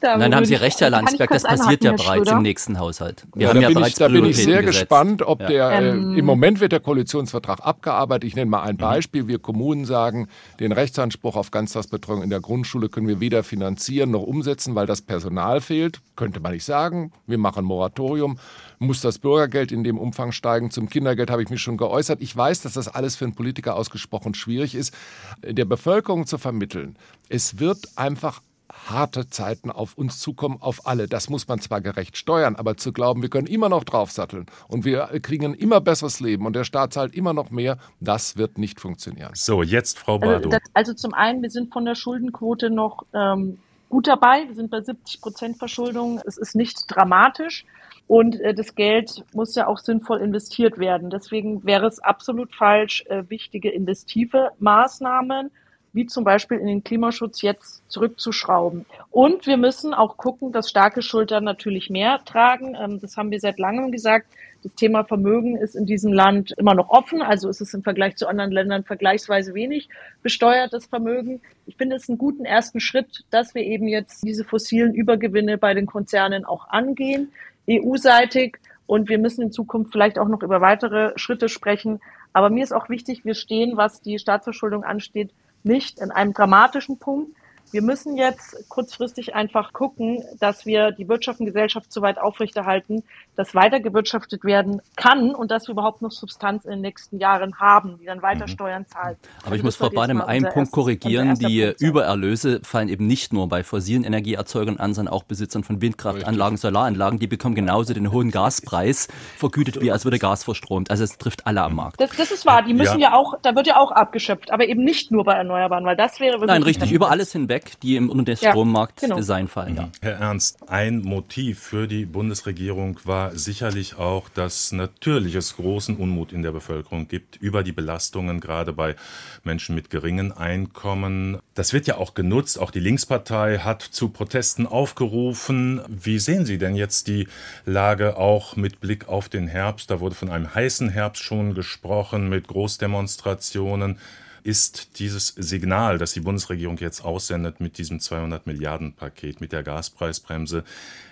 [0.00, 3.26] da Nein, haben Sie recht, Herr Landsberg, das passiert ja bereits im nächsten Haushalt.
[3.34, 4.80] Wir ja, haben ja bereits ich, Da bin ich sehr gesetzt.
[4.80, 5.48] gespannt, ob ja.
[5.48, 6.14] der, äh, ähm.
[6.16, 8.28] im Moment wird der Koalitionsvertrag abgearbeitet.
[8.28, 8.78] Ich nenne mal ein mhm.
[8.78, 9.26] Beispiel.
[9.26, 10.28] Wir Kommunen sagen,
[10.60, 15.02] den Rechtsanspruch auf Ganztagsbetreuung in der Grundschule können wir weder finanzieren noch umsetzen, weil das
[15.02, 16.00] Personal fehlt.
[16.16, 17.12] Könnte man nicht sagen.
[17.26, 18.38] Wir machen Moratorium.
[18.78, 20.70] Muss das Bürgergeld in dem Umfang steigen?
[20.70, 22.20] Zum Kindergeld habe ich mich schon geäußert.
[22.20, 24.94] Ich weiß, dass das alles für einen Politiker ausgesprochen schwierig ist,
[25.42, 26.96] der Bevölkerung zu vermitteln.
[27.28, 28.42] Es wird einfach
[28.86, 31.08] harte Zeiten auf uns zukommen, auf alle.
[31.08, 34.84] Das muss man zwar gerecht steuern, aber zu glauben, wir können immer noch draufsatteln und
[34.84, 38.58] wir kriegen ein immer besseres Leben und der Staat zahlt immer noch mehr, das wird
[38.58, 39.30] nicht funktionieren.
[39.34, 40.50] So, jetzt Frau Bardow.
[40.50, 43.58] Also, also zum einen, wir sind von der Schuldenquote noch ähm,
[43.88, 44.46] gut dabei.
[44.46, 46.20] Wir sind bei 70 Prozent Verschuldung.
[46.26, 47.64] Es ist nicht dramatisch.
[48.06, 51.10] Und äh, das Geld muss ja auch sinnvoll investiert werden.
[51.10, 55.50] Deswegen wäre es absolut falsch, äh, wichtige investive Maßnahmen
[55.92, 58.86] wie zum Beispiel in den Klimaschutz jetzt zurückzuschrauben.
[59.10, 62.76] Und wir müssen auch gucken, dass starke Schultern natürlich mehr tragen.
[62.80, 64.26] Ähm, das haben wir seit langem gesagt.
[64.64, 67.22] Das Thema Vermögen ist in diesem Land immer noch offen.
[67.22, 69.88] Also ist es im Vergleich zu anderen Ländern vergleichsweise wenig
[70.22, 71.40] besteuertes Vermögen.
[71.66, 75.74] Ich finde es einen guten ersten Schritt, dass wir eben jetzt diese fossilen Übergewinne bei
[75.74, 77.30] den Konzernen auch angehen,
[77.70, 78.58] EU-seitig.
[78.86, 82.00] Und wir müssen in Zukunft vielleicht auch noch über weitere Schritte sprechen.
[82.32, 85.30] Aber mir ist auch wichtig, wir stehen, was die Staatsverschuldung ansteht,
[85.62, 87.36] nicht in einem dramatischen Punkt.
[87.70, 93.02] Wir müssen jetzt kurzfristig einfach gucken, dass wir die Wirtschaft und Gesellschaft so weit aufrechterhalten,
[93.36, 97.58] dass weiter gewirtschaftet werden kann und dass wir überhaupt noch Substanz in den nächsten Jahren
[97.58, 98.50] haben, die dann weiter mhm.
[98.50, 99.18] Steuern zahlt.
[99.38, 101.34] Aber also ich muss Frau Badem einen Punkt korrigieren.
[101.38, 105.80] Die Punkt Übererlöse fallen eben nicht nur bei fossilen Energieerzeugern an, sondern auch Besitzern von
[105.80, 107.18] Windkraftanlagen, Solaranlagen.
[107.18, 110.90] Die bekommen genauso den hohen Gaspreis vergütet, wie als würde Gas verstromt.
[110.90, 112.00] Also es trifft alle am Markt.
[112.00, 112.62] Das, das ist wahr.
[112.62, 113.10] Die müssen ja.
[113.10, 113.14] ja.
[113.14, 116.34] auch, da wird ja auch abgeschöpft, aber eben nicht nur bei Erneuerbaren, weil das wäre
[116.34, 116.48] wirklich.
[116.48, 119.16] Nein, richtig, über alles hinweg, die im unter ja, Strommarkt genau.
[119.16, 119.76] Design fallen.
[119.76, 119.90] Ja.
[120.00, 126.32] Herr Ernst, ein Motiv für die Bundesregierung war sicherlich auch, dass natürlich es großen Unmut
[126.32, 128.96] in der Bevölkerung gibt über die Belastungen, gerade bei
[129.44, 131.38] Menschen mit geringen Einkommen.
[131.54, 132.58] Das wird ja auch genutzt.
[132.58, 135.80] Auch die Linkspartei hat zu Protesten aufgerufen.
[135.88, 137.28] Wie sehen Sie denn jetzt die
[137.64, 139.90] Lage auch mit Blick auf den Herbst?
[139.90, 143.98] Da wurde von einem heißen Herbst schon gesprochen mit Großdemonstrationen.
[144.42, 149.62] Ist dieses Signal, das die Bundesregierung jetzt aussendet mit diesem 200 Milliarden Paket, mit der
[149.62, 150.64] Gaspreisbremse,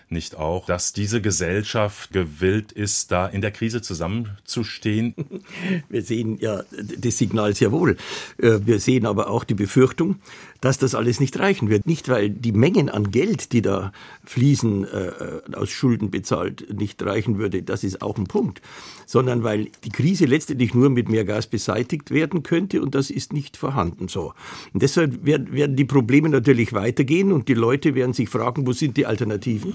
[0.09, 5.15] nicht auch, dass diese Gesellschaft gewillt ist, da in der Krise zusammenzustehen?
[5.89, 7.97] Wir sehen ja das Signal sehr wohl.
[8.39, 10.21] Äh, wir sehen aber auch die Befürchtung,
[10.67, 11.87] dass das alles nicht reichen wird.
[11.87, 13.93] Nicht, weil die Mengen an Geld, die da
[14.25, 15.13] fließen, äh,
[15.55, 17.63] aus Schulden bezahlt, nicht reichen würde.
[17.63, 18.61] Das ist auch ein Punkt.
[19.07, 23.33] Sondern weil die Krise letztendlich nur mit mehr Gas beseitigt werden könnte und das ist
[23.33, 24.35] nicht vorhanden so.
[24.73, 28.73] Und deshalb werden, werden die Probleme natürlich weitergehen und die Leute werden sich fragen, wo
[28.73, 29.73] sind die Alternativen?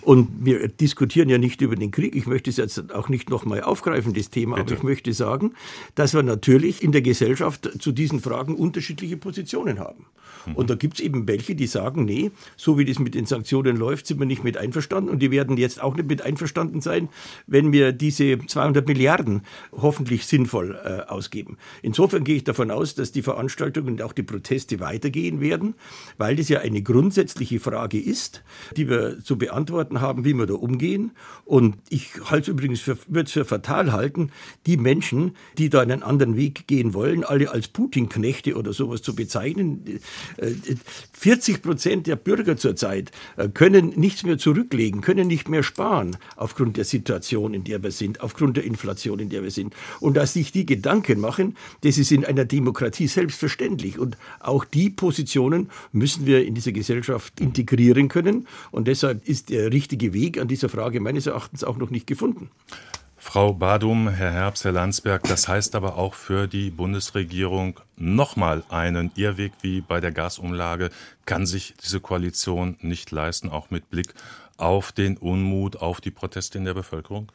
[0.00, 2.16] Und wir diskutieren ja nicht über den Krieg.
[2.16, 4.72] Ich möchte es jetzt auch nicht nochmal aufgreifen, das Thema, Bitte.
[4.72, 5.52] aber ich möchte sagen,
[5.96, 10.06] dass wir natürlich in der Gesellschaft zu diesen Fragen unterschiedliche Positionen haben.
[10.54, 13.76] Und da gibt es eben welche, die sagen, nee, so wie das mit den Sanktionen
[13.76, 15.10] läuft, sind wir nicht mit einverstanden.
[15.10, 17.08] Und die werden jetzt auch nicht mit einverstanden sein,
[17.46, 21.58] wenn wir diese 200 Milliarden hoffentlich sinnvoll äh, ausgeben.
[21.82, 25.74] Insofern gehe ich davon aus, dass die Veranstaltungen und auch die Proteste weitergehen werden,
[26.18, 28.42] weil das ja eine grundsätzliche Frage ist,
[28.76, 31.12] die wir zu beantworten haben, wie wir da umgehen.
[31.44, 34.30] Und ich halte es übrigens für, würde es für fatal halten,
[34.66, 39.14] die Menschen, die da einen anderen Weg gehen wollen, alle als Putin-Knechte oder sowas zu
[39.14, 40.00] bezeichnen.
[41.12, 46.76] 40 Prozent der Bürger zurzeit äh, können nichts mehr zurücklegen, können nicht mehr sparen aufgrund
[46.76, 49.74] der Situation, in der wir sind, aufgrund der Inflation, in der wir sind.
[50.00, 53.98] Und dass sich die Gedanken machen, das ist in einer Demokratie selbstverständlich.
[53.98, 58.46] Und auch die Positionen müssen wir in dieser Gesellschaft integrieren können.
[58.70, 62.50] Und deshalb ist der richtige Weg an dieser Frage meines Erachtens auch noch nicht gefunden.
[63.22, 69.12] Frau Badum, Herr Herbst, Herr Landsberg, das heißt aber auch für die Bundesregierung nochmal einen
[69.14, 70.88] Irrweg wie bei der Gasumlage
[71.26, 74.14] kann sich diese Koalition nicht leisten, auch mit Blick
[74.56, 77.30] auf den Unmut, auf die Proteste in der Bevölkerung?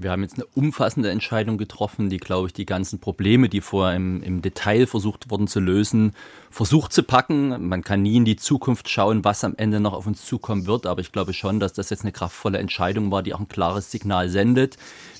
[0.00, 3.96] Wir haben jetzt eine umfassende Entscheidung getroffen, die, glaube ich, die ganzen Probleme, die vorher
[3.96, 6.12] im, im, Detail versucht wurden zu lösen,
[6.50, 7.68] versucht zu packen.
[7.68, 10.86] Man kann nie in die Zukunft schauen, was am Ende noch auf uns zukommen wird,
[10.86, 13.90] aber ich glaube schon, dass das jetzt eine kraftvolle Entscheidung war, die auch ein klares
[13.90, 14.76] Signal sendet.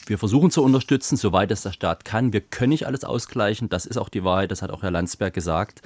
[0.07, 2.33] Wir versuchen zu unterstützen, soweit es der Staat kann.
[2.33, 5.35] Wir können nicht alles ausgleichen, das ist auch die Wahrheit, das hat auch Herr Landsberg
[5.35, 5.83] gesagt.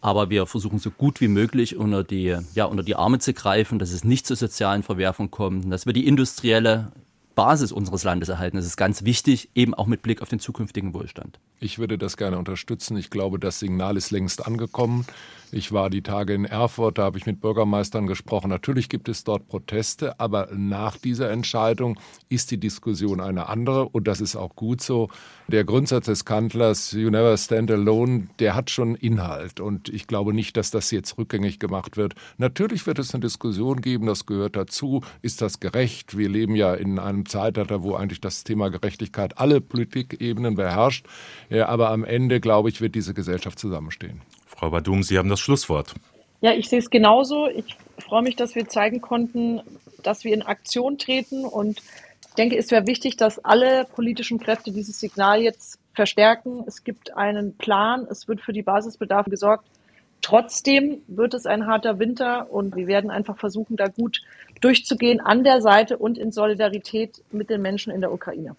[0.00, 3.78] Aber wir versuchen so gut wie möglich unter die, ja, unter die Arme zu greifen,
[3.78, 6.92] dass es nicht zu sozialen Verwerfungen kommt, dass wir die industrielle
[7.34, 8.56] Basis unseres Landes erhalten.
[8.56, 11.38] Das ist ganz wichtig, eben auch mit Blick auf den zukünftigen Wohlstand.
[11.60, 12.96] Ich würde das gerne unterstützen.
[12.96, 15.06] Ich glaube, das Signal ist längst angekommen.
[15.54, 18.48] Ich war die Tage in Erfurt, da habe ich mit Bürgermeistern gesprochen.
[18.48, 24.08] Natürlich gibt es dort Proteste, aber nach dieser Entscheidung ist die Diskussion eine andere und
[24.08, 25.10] das ist auch gut so.
[25.48, 30.32] Der Grundsatz des Kanzlers, You never stand alone, der hat schon Inhalt und ich glaube
[30.32, 32.14] nicht, dass das jetzt rückgängig gemacht wird.
[32.38, 35.02] Natürlich wird es eine Diskussion geben, das gehört dazu.
[35.20, 36.16] Ist das gerecht?
[36.16, 41.06] Wir leben ja in einem Zeitalter, wo eigentlich das Thema Gerechtigkeit alle Politikebenen beherrscht.
[41.48, 44.20] Ja, aber am Ende, glaube ich, wird diese Gesellschaft zusammenstehen.
[44.46, 45.94] Frau Badum, Sie haben das Schlusswort.
[46.40, 47.48] Ja, ich sehe es genauso.
[47.48, 49.60] Ich freue mich, dass wir zeigen konnten,
[50.02, 51.44] dass wir in Aktion treten.
[51.44, 51.80] Und
[52.28, 56.64] ich denke, es wäre wichtig, dass alle politischen Kräfte dieses Signal jetzt verstärken.
[56.66, 59.66] Es gibt einen Plan, es wird für die Basisbedarfe gesorgt.
[60.22, 64.22] Trotzdem wird es ein harter Winter und wir werden einfach versuchen, da gut
[64.60, 68.56] durchzugehen an der Seite und in Solidarität mit den Menschen in der Ukraine.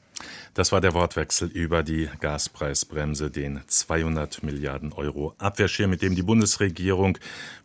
[0.53, 6.21] Das war der Wortwechsel über die Gaspreisbremse, den 200 Milliarden Euro Abwehrschirm, mit dem die
[6.21, 7.17] Bundesregierung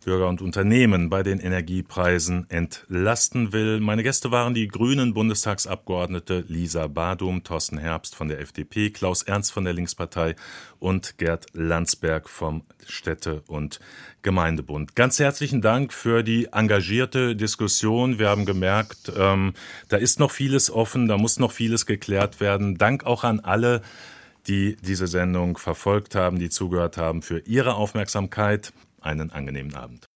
[0.08, 3.78] Bürger und Unternehmen bei den Energiepreisen entlasten will.
[3.78, 9.52] Meine Gäste waren die grünen Bundestagsabgeordnete Lisa Badum, Thorsten Herbst von der FDP, Klaus Ernst
[9.52, 10.34] von der Linkspartei
[10.78, 13.80] und Gerd Landsberg vom Städte- und
[14.22, 14.96] Gemeindebund.
[14.96, 18.18] Ganz herzlichen Dank für die engagierte Diskussion.
[18.18, 19.52] Wir haben gemerkt, ähm,
[19.90, 22.78] da ist noch vieles offen, da muss noch vieles geklärt werden.
[22.78, 23.82] Dank auch an alle,
[24.46, 28.72] die diese Sendung verfolgt haben, die zugehört haben, für Ihre Aufmerksamkeit.
[29.08, 30.07] Einen angenehmen Abend.